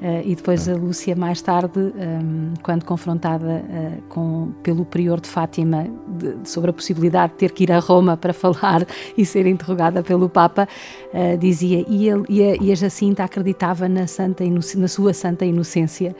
Uh, 0.00 0.20
e 0.26 0.34
depois 0.34 0.68
a 0.68 0.74
Lúcia, 0.74 1.16
mais 1.16 1.40
tarde, 1.40 1.78
um, 1.78 2.52
quando 2.62 2.84
confrontada 2.84 3.64
uh, 3.64 4.02
com, 4.10 4.52
pelo 4.62 4.84
prior 4.84 5.18
de 5.18 5.26
Fátima 5.26 5.86
de, 6.06 6.46
sobre 6.46 6.68
a 6.68 6.72
possibilidade 6.72 7.32
de 7.32 7.38
ter 7.38 7.52
que 7.52 7.64
ir 7.64 7.72
a 7.72 7.78
Roma 7.78 8.14
para 8.14 8.32
falar 8.34 8.86
e 9.16 9.24
ser 9.24 9.46
interrogada 9.46 10.02
pelo 10.02 10.28
Papa, 10.28 10.68
uh, 11.14 11.38
dizia, 11.38 11.82
e, 11.88 12.10
ele, 12.10 12.24
e, 12.28 12.42
a, 12.42 12.56
e, 12.60 12.72
a, 12.72 12.74
Jacinta 12.74 13.24
acreditava 13.24 13.88
na, 13.88 14.06
santa 14.06 14.44
na 14.44 14.88
sua 14.88 15.14
santa 15.14 15.46
inocência, 15.46 16.14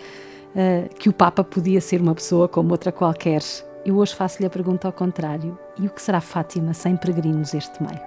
que 0.99 1.11
o 1.11 1.13
Papa 1.13 1.45
podia 1.45 1.83
ser 1.83 2.01
uma 2.01 2.15
pessoa 2.15 2.49
como 2.49 2.71
outra 2.71 2.91
qualquer. 2.91 3.43
Eu 3.85 3.99
hoje 3.99 4.15
faço-lhe 4.15 4.47
a 4.47 4.51
pergunta 4.51 4.89
ao 4.89 4.93
contrário: 4.93 5.59
e 5.79 5.87
o 5.87 5.91
que 5.91 6.01
será 6.01 6.19
Fátima 6.19 6.73
sem 6.73 6.97
peregrinos 6.97 7.53
este 7.53 7.83
meio? 7.83 8.01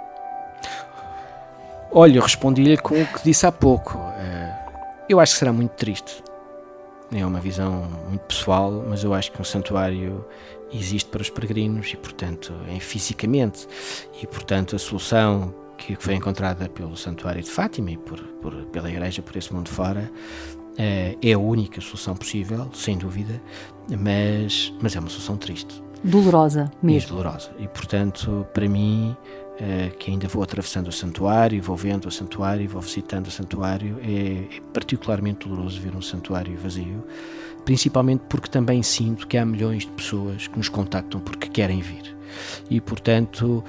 Olha, 1.91 2.19
respondi-lhe 2.19 2.77
com 2.77 2.99
o 2.99 3.05
que 3.05 3.23
disse 3.23 3.45
há 3.45 3.51
pouco. 3.51 3.99
Eu 5.09 5.19
acho 5.19 5.33
que 5.33 5.39
será 5.39 5.51
muito 5.51 5.71
triste. 5.71 6.23
É 7.11 7.25
uma 7.25 7.39
visão 7.39 7.87
muito 8.07 8.21
pessoal, 8.21 8.85
mas 8.87 9.03
eu 9.03 9.11
acho 9.11 9.31
que 9.31 9.41
um 9.41 9.43
santuário 9.43 10.23
existe 10.71 11.09
para 11.09 11.23
os 11.23 11.31
peregrinos 11.31 11.91
e, 11.91 11.97
portanto, 11.97 12.53
é 12.67 12.79
fisicamente. 12.79 13.67
E, 14.21 14.27
portanto, 14.27 14.75
a 14.75 14.79
solução 14.79 15.51
que 15.75 15.95
foi 15.95 16.13
encontrada 16.13 16.69
pelo 16.69 16.95
Santuário 16.95 17.41
de 17.41 17.49
Fátima 17.49 17.89
e 17.89 17.97
por, 17.97 18.19
por 18.39 18.53
pela 18.65 18.87
Igreja 18.87 19.23
por 19.23 19.35
esse 19.35 19.51
mundo 19.51 19.69
fora 19.69 20.11
é, 20.77 21.17
é 21.23 21.33
a 21.33 21.39
única 21.39 21.81
solução 21.81 22.15
possível, 22.15 22.69
sem 22.71 22.95
dúvida, 22.95 23.41
mas, 23.89 24.71
mas 24.79 24.95
é 24.95 24.99
uma 24.99 25.09
solução 25.09 25.37
triste. 25.37 25.81
Dolorosa 26.03 26.69
mesmo. 26.83 27.09
E 27.09 27.11
dolorosa. 27.11 27.49
E, 27.57 27.67
portanto, 27.67 28.45
para 28.53 28.69
mim, 28.69 29.17
uh, 29.59 29.97
que 29.97 30.11
ainda 30.11 30.27
vou 30.27 30.43
atravessando 30.43 30.87
o 30.87 30.91
santuário, 30.91 31.61
vou 31.61 31.75
vendo 31.75 32.05
o 32.05 32.11
santuário, 32.11 32.67
vou 32.67 32.81
visitando 32.81 33.27
o 33.27 33.31
santuário. 33.31 33.97
É, 34.01 34.57
é 34.57 34.61
particularmente 34.73 35.47
doloroso 35.47 35.79
ver 35.79 35.95
um 35.95 36.01
santuário 36.01 36.57
vazio, 36.57 37.03
principalmente 37.65 38.23
porque 38.29 38.49
também 38.49 38.81
sinto 38.83 39.27
que 39.27 39.37
há 39.37 39.45
milhões 39.45 39.83
de 39.83 39.91
pessoas 39.91 40.47
que 40.47 40.57
nos 40.57 40.69
contactam 40.69 41.19
porque 41.19 41.47
querem 41.47 41.81
vir. 41.81 42.15
E, 42.69 42.79
portanto, 42.79 43.63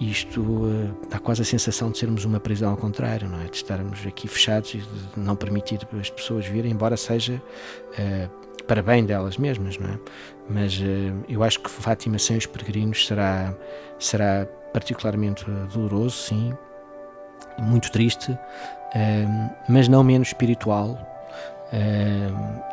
isto 0.00 0.40
uh, 0.40 0.96
dá 1.08 1.18
quase 1.18 1.42
a 1.42 1.44
sensação 1.44 1.90
de 1.90 1.98
sermos 1.98 2.24
uma 2.24 2.40
prisão 2.40 2.70
ao 2.70 2.76
contrário, 2.76 3.28
não 3.28 3.40
é? 3.40 3.44
De 3.44 3.56
estarmos 3.56 4.04
aqui 4.06 4.26
fechados 4.26 4.74
e 4.74 4.78
de 4.78 4.86
não 5.16 5.36
permitir 5.36 5.80
as 5.98 6.10
pessoas 6.10 6.46
virem, 6.46 6.72
embora 6.72 6.96
seja 6.96 7.40
uh, 7.98 8.62
para 8.64 8.82
bem 8.82 9.04
delas 9.04 9.36
mesmas, 9.36 9.78
não 9.78 9.90
é? 9.90 9.98
Mas 10.48 10.78
uh, 10.78 11.24
eu 11.28 11.42
acho 11.42 11.60
que 11.60 11.70
Fátima 11.70 12.18
sem 12.18 12.36
os 12.36 12.46
peregrinos 12.46 13.06
será, 13.06 13.54
será 13.98 14.46
particularmente 14.72 15.44
doloroso, 15.72 16.16
sim, 16.16 16.52
muito 17.58 17.90
triste, 17.90 18.32
uh, 18.32 19.50
mas 19.68 19.88
não 19.88 20.02
menos 20.02 20.28
espiritual 20.28 20.98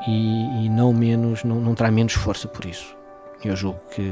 e, 0.06 0.66
e, 0.66 0.70
não 0.70 0.92
menos, 0.92 1.46
não, 1.46 1.56
não 1.62 1.74
terá 1.74 1.90
menos 1.90 2.14
força 2.14 2.48
por 2.50 2.66
isso. 2.66 2.98
Eu 3.42 3.56
julgo 3.56 3.80
que 3.92 4.12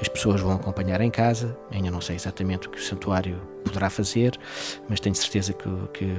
as 0.00 0.08
pessoas 0.08 0.40
vão 0.40 0.52
acompanhar 0.52 1.02
em 1.02 1.10
casa, 1.10 1.54
ainda 1.70 1.90
não 1.90 2.00
sei 2.00 2.16
exatamente 2.16 2.66
o 2.68 2.70
que 2.70 2.78
o 2.78 2.82
santuário 2.82 3.36
poderá 3.62 3.90
fazer, 3.90 4.38
mas 4.88 4.98
tenho 4.98 5.14
certeza 5.14 5.52
que, 5.52 5.68
que 5.92 6.16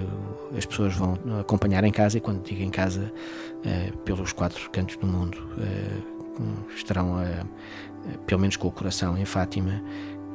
as 0.56 0.64
pessoas 0.64 0.94
vão 0.94 1.18
acompanhar 1.40 1.84
em 1.84 1.92
casa 1.92 2.20
e 2.20 2.22
quando 2.22 2.44
digo 2.44 2.62
em 2.62 2.70
casa, 2.70 3.12
uh, 3.12 3.98
pelos 4.00 4.32
quatro 4.32 4.70
cantos 4.70 4.96
do 4.98 5.08
mundo, 5.08 5.40
uh, 5.58 6.14
estarão, 6.76 7.16
pelo 8.28 8.42
menos 8.42 8.56
com 8.56 8.68
o 8.68 8.72
coração 8.72 9.18
em 9.18 9.26
Fátima, 9.26 9.82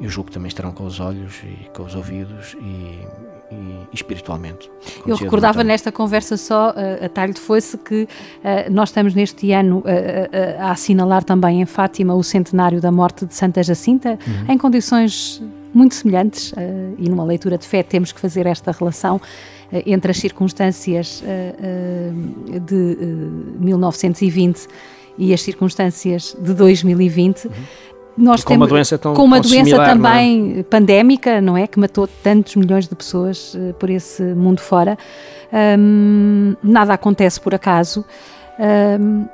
eu 0.01 0.09
julgo 0.09 0.29
que 0.29 0.35
também 0.35 0.49
estarão 0.49 0.73
com 0.73 0.85
os 0.85 1.01
olhos 1.01 1.35
e 1.45 1.69
com 1.71 1.83
os 1.83 1.95
ouvidos 1.95 2.57
e, 2.61 2.99
e, 3.53 3.87
espiritualmente. 3.93 4.71
Eu 5.07 5.17
recordava 5.17 5.65
nesta 5.65 5.91
conversa 5.91 6.37
só, 6.37 6.71
uh, 6.71 7.05
a 7.05 7.09
talho 7.09 7.35
de 7.35 7.41
foice, 7.41 7.77
que 7.79 8.03
uh, 8.05 8.71
nós 8.71 8.91
estamos 8.91 9.15
neste 9.15 9.51
ano 9.53 9.79
uh, 9.79 9.83
a 10.61 10.71
assinalar 10.71 11.25
também 11.25 11.61
em 11.61 11.67
Fátima 11.67 12.15
o 12.15 12.23
centenário 12.23 12.81
da 12.81 12.93
morte 12.93 13.27
de 13.27 13.35
Santa 13.35 13.63
Jacinta, 13.63 14.19
uhum. 14.27 14.55
em 14.55 14.59
condições 14.59 15.43
muito 15.75 15.95
semelhantes, 15.95 16.55
e 16.97 17.11
numa 17.11 17.23
leitura 17.23 17.59
de 17.59 17.67
fé 17.67 17.83
temos 17.83 18.11
que 18.11 18.19
fazer 18.19 18.47
esta 18.47 18.73
relação 18.73 19.21
entre 19.85 20.11
as 20.11 20.17
circunstâncias 20.17 21.23
de 22.67 22.97
1920 23.61 24.67
e 25.19 25.35
as 25.35 25.43
circunstâncias 25.43 26.35
de 26.41 26.55
2020. 26.55 27.45
Uhum 27.45 27.53
nós 28.19 28.43
com 28.43 28.53
temos, 28.53 28.67
uma 28.67 28.69
doença 28.69 28.99
tão 28.99 29.15
com 29.15 29.25
uma 29.25 29.41
doença 29.41 29.65
similar, 29.65 29.89
também 29.89 30.43
não 30.43 30.61
é? 30.61 30.63
pandémica, 30.65 31.41
não 31.41 31.57
é, 31.57 31.67
que 31.67 31.79
matou 31.79 32.07
tantos 32.07 32.57
milhões 32.57 32.89
de 32.89 32.95
pessoas 32.95 33.55
uh, 33.55 33.75
por 33.75 33.89
esse 33.89 34.23
mundo 34.23 34.61
fora. 34.61 34.99
Um, 35.79 36.55
nada 36.63 36.95
acontece 36.95 37.41
por 37.41 37.55
acaso. 37.55 38.05
Um, 39.01 39.27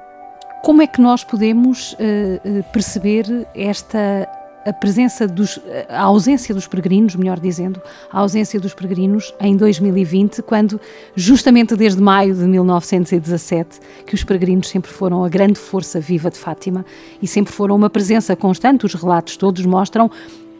como 0.63 0.83
é 0.83 0.87
que 0.87 1.01
nós 1.01 1.25
podemos 1.25 1.95
uh, 1.95 2.65
perceber 2.73 3.47
esta 3.55 4.29
a 4.65 4.73
presença 4.73 5.27
dos, 5.29 5.61
a 5.89 6.03
ausência 6.03 6.55
dos 6.55 6.67
peregrinos, 6.67 7.15
melhor 7.15 7.39
dizendo, 7.39 7.81
a 8.11 8.21
ausência 8.21 8.59
dos 8.59 8.75
peregrinos 8.75 9.35
em 9.41 9.57
2020, 9.57 10.43
quando 10.43 10.81
justamente 11.15 11.77
desde 11.77 12.01
maio 12.01 12.35
de 12.35 12.45
1917 12.45 13.81
que 14.07 14.15
os 14.15 14.25
peregrinos 14.25 14.69
sempre 14.69 14.91
foram 14.91 15.25
a 15.25 15.29
grande 15.29 15.59
força 15.59 16.01
viva 16.01 16.31
de 16.31 16.39
Fátima 16.39 16.85
e 17.21 17.27
sempre 17.27 17.53
foram 17.53 17.77
uma 17.77 17.91
presença 17.91 18.35
constante. 18.35 18.87
Os 18.87 18.95
relatos 18.95 19.37
todos 19.37 19.65
mostram 19.67 20.11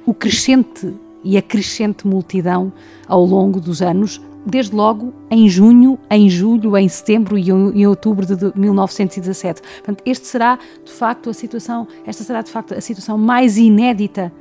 o 0.05 0.13
crescente 0.13 0.95
e 1.23 1.39
a 1.39 1.43
crescente 1.43 2.07
multidão 2.07 2.73
ao 3.09 3.25
longo 3.25 3.61
dos 3.61 3.81
anos 3.81 4.21
desde 4.45 4.75
logo 4.75 5.13
em 5.31 5.49
junho, 5.49 5.99
em 6.11 6.29
julho, 6.29 6.77
em 6.77 6.89
setembro 6.89 7.39
e 7.39 7.51
em 7.51 7.87
outubro 7.87 8.27
de 8.27 8.53
1917. 8.59 9.63
Portanto, 9.63 10.03
este 10.05 10.27
será 10.27 10.59
de 10.85 10.93
facto 10.93 11.31
a 11.31 11.35
situação, 11.35 11.87
esta 12.07 12.23
será 12.23 12.43
de 12.43 12.51
facto 12.51 12.75
a 12.75 12.81
situação 12.81 13.17
mais 13.17 13.57
inédita 13.57 14.33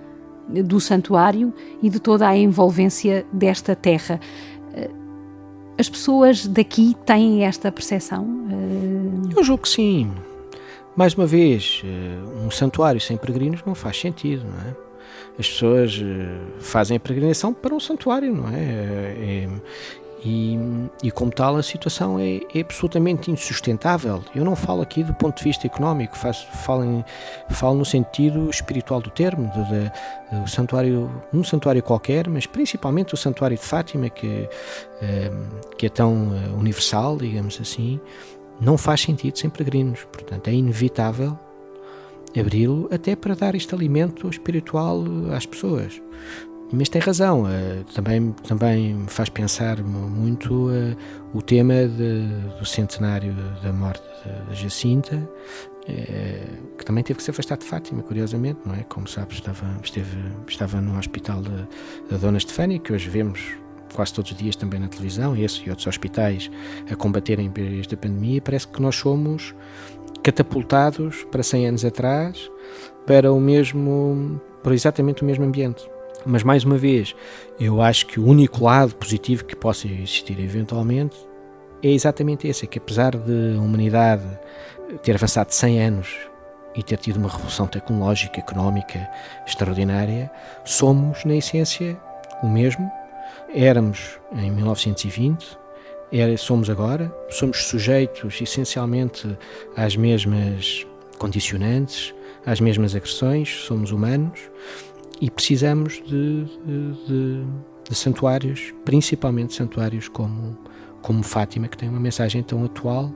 do 0.49 0.79
santuário 0.79 1.53
e 1.81 1.89
de 1.89 1.99
toda 1.99 2.27
a 2.27 2.35
envolvência 2.37 3.25
desta 3.31 3.75
terra. 3.75 4.19
Eh, 4.73 4.89
as 5.77 5.89
pessoas 5.89 6.45
daqui 6.45 6.95
têm 7.05 7.45
esta 7.45 7.71
percepção? 7.71 8.27
Eh, 8.51 9.35
Eu 9.37 9.43
julgo 9.43 9.63
que 9.63 9.69
sim. 9.69 10.11
Mais 10.95 11.15
uma 11.15 11.25
vez, 11.25 11.81
eh, 11.85 12.45
um 12.45 12.51
santuário 12.51 12.99
sem 12.99 13.17
peregrinos 13.17 13.63
não 13.65 13.73
faz 13.73 13.99
sentido, 13.99 14.43
não 14.45 14.69
é? 14.69 14.82
As 15.37 15.49
pessoas 15.49 15.99
eh, 16.01 16.59
fazem 16.59 16.97
a 16.97 16.99
peregrinação 16.99 17.53
para 17.53 17.73
um 17.73 17.79
santuário, 17.79 18.33
não 18.33 18.49
é? 18.49 18.59
é 18.59 19.49
e, 20.25 20.57
e, 21.03 21.11
como 21.11 21.29
tal 21.29 21.57
a 21.57 21.63
situação 21.63 22.17
é, 22.17 22.39
é, 22.55 22.61
absolutamente 22.61 23.29
insustentável. 23.29 24.23
Eu 24.33 24.45
não 24.45 24.55
falo 24.55 24.81
aqui 24.81 25.03
do 25.03 25.13
ponto 25.13 25.37
de 25.37 25.43
vista 25.43 25.67
económico, 25.67 26.17
faço, 26.17 26.47
falo, 26.63 26.85
em, 26.85 27.03
falo 27.49 27.75
no 27.75 27.83
sentido 27.83 28.49
espiritual 28.49 29.01
do 29.01 29.09
termo, 29.09 29.51
de, 29.51 29.65
de, 29.65 30.43
de, 30.43 30.49
santuário, 30.49 31.11
um 31.33 31.43
santuário 31.43 31.83
qualquer, 31.83 32.29
mas 32.29 32.45
principalmente 32.45 33.13
o 33.13 33.17
santuário 33.17 33.57
de 33.57 33.63
Fátima, 33.63 34.09
que, 34.09 34.47
eh, 35.01 35.31
que 35.77 35.87
é 35.87 35.89
tão 35.89 36.29
universal, 36.57 37.17
digamos 37.17 37.59
assim, 37.59 37.99
não 38.61 38.77
faz 38.77 39.01
sentido 39.01 39.37
sem 39.37 39.49
peregrinos. 39.49 40.05
Portanto, 40.09 40.47
é 40.47 40.53
inevitável 40.53 41.37
abri-lo 42.37 42.87
até 42.91 43.15
para 43.15 43.35
dar 43.35 43.55
este 43.55 43.73
alimento 43.73 44.29
espiritual 44.29 45.03
às 45.35 45.45
pessoas. 45.45 46.01
Mas 46.75 46.89
tem 46.89 46.99
razão, 46.99 47.43
uh, 47.43 47.83
também, 47.93 48.31
também 48.47 49.05
faz 49.07 49.29
pensar 49.29 49.83
muito 49.83 50.69
uh, 50.69 50.97
o 51.31 51.39
tema 51.39 51.87
de, 51.87 52.25
do 52.57 52.65
centenário 52.65 53.31
da 53.61 53.71
morte 53.71 54.01
da 54.47 54.53
Jacinta, 54.55 55.17
uh, 55.17 56.75
que 56.75 56.83
também 56.83 57.03
teve 57.03 57.17
que 57.17 57.23
se 57.23 57.29
afastar 57.29 57.59
de 57.59 57.65
Fátima, 57.65 58.01
curiosamente, 58.01 58.59
não 58.65 58.73
é? 58.73 58.81
Como 58.85 59.07
sabes, 59.07 59.35
estava, 59.35 59.67
esteve, 59.83 60.17
estava 60.47 60.81
no 60.81 60.97
hospital 60.97 61.43
da 62.09 62.17
Dona 62.17 62.39
Estefânia, 62.39 62.79
que 62.79 62.91
hoje 62.91 63.07
vemos 63.07 63.39
quase 63.93 64.11
todos 64.11 64.31
os 64.31 64.37
dias 64.37 64.55
também 64.55 64.79
na 64.79 64.87
televisão, 64.87 65.35
esse 65.35 65.63
e 65.65 65.69
outros 65.69 65.85
hospitais 65.85 66.49
a 66.89 66.95
combaterem 66.95 67.51
esta 67.79 67.95
pandemia, 67.95 68.41
parece 68.41 68.67
que 68.67 68.81
nós 68.81 68.95
somos 68.95 69.53
catapultados 70.21 71.25
para 71.31 71.43
100 71.43 71.67
anos 71.67 71.85
atrás 71.85 72.49
para 73.05 73.31
o 73.31 73.39
mesmo, 73.39 74.39
para 74.61 74.73
exatamente 74.73 75.23
o 75.23 75.25
mesmo 75.25 75.45
ambiente. 75.45 75.89
Mas 76.25 76.43
mais 76.43 76.63
uma 76.63 76.77
vez, 76.77 77.15
eu 77.59 77.81
acho 77.81 78.05
que 78.07 78.19
o 78.19 78.25
único 78.25 78.63
lado 78.63 78.95
positivo 78.95 79.43
que 79.43 79.55
possa 79.55 79.87
existir 79.87 80.39
eventualmente 80.39 81.17
é 81.81 81.89
exatamente 81.89 82.47
esse, 82.47 82.63
é 82.63 82.67
que 82.67 82.77
apesar 82.77 83.11
de 83.11 83.57
a 83.57 83.61
humanidade 83.61 84.23
ter 85.01 85.15
avançado 85.15 85.53
100 85.53 85.81
anos 85.81 86.15
e 86.75 86.81
ter 86.81 86.97
tido 86.97 87.17
uma 87.17 87.29
revolução 87.29 87.67
tecnológica, 87.67 88.39
económica 88.39 89.09
extraordinária, 89.45 90.31
somos 90.63 91.25
na 91.25 91.35
essência 91.35 91.97
o 92.41 92.47
mesmo. 92.47 92.89
Éramos 93.53 94.17
em 94.31 94.49
1920, 94.49 95.45
era, 95.45 95.62
somos 96.37 96.69
agora, 96.69 97.13
somos 97.29 97.65
sujeitos 97.65 98.39
essencialmente 98.41 99.37
às 99.75 99.95
mesmas 99.95 100.85
condicionantes, 101.17 102.13
às 102.45 102.59
mesmas 102.59 102.95
agressões, 102.95 103.49
somos 103.49 103.91
humanos 103.91 104.39
e 105.21 105.29
precisamos 105.29 106.01
de, 106.05 106.45
de, 106.45 107.45
de 107.89 107.95
santuários, 107.95 108.73
principalmente 108.83 109.53
santuários 109.53 110.07
como, 110.07 110.57
como 111.01 111.23
Fátima, 111.23 111.67
que 111.67 111.77
tem 111.77 111.89
uma 111.89 111.99
mensagem 111.99 112.43
tão 112.43 112.63
atual 112.65 113.11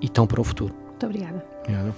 e 0.00 0.08
tão 0.08 0.26
para 0.26 0.40
o 0.40 0.44
futuro. 0.44 0.74
Muito 0.74 1.06
obrigada. 1.06 1.44
obrigado. 1.62 1.94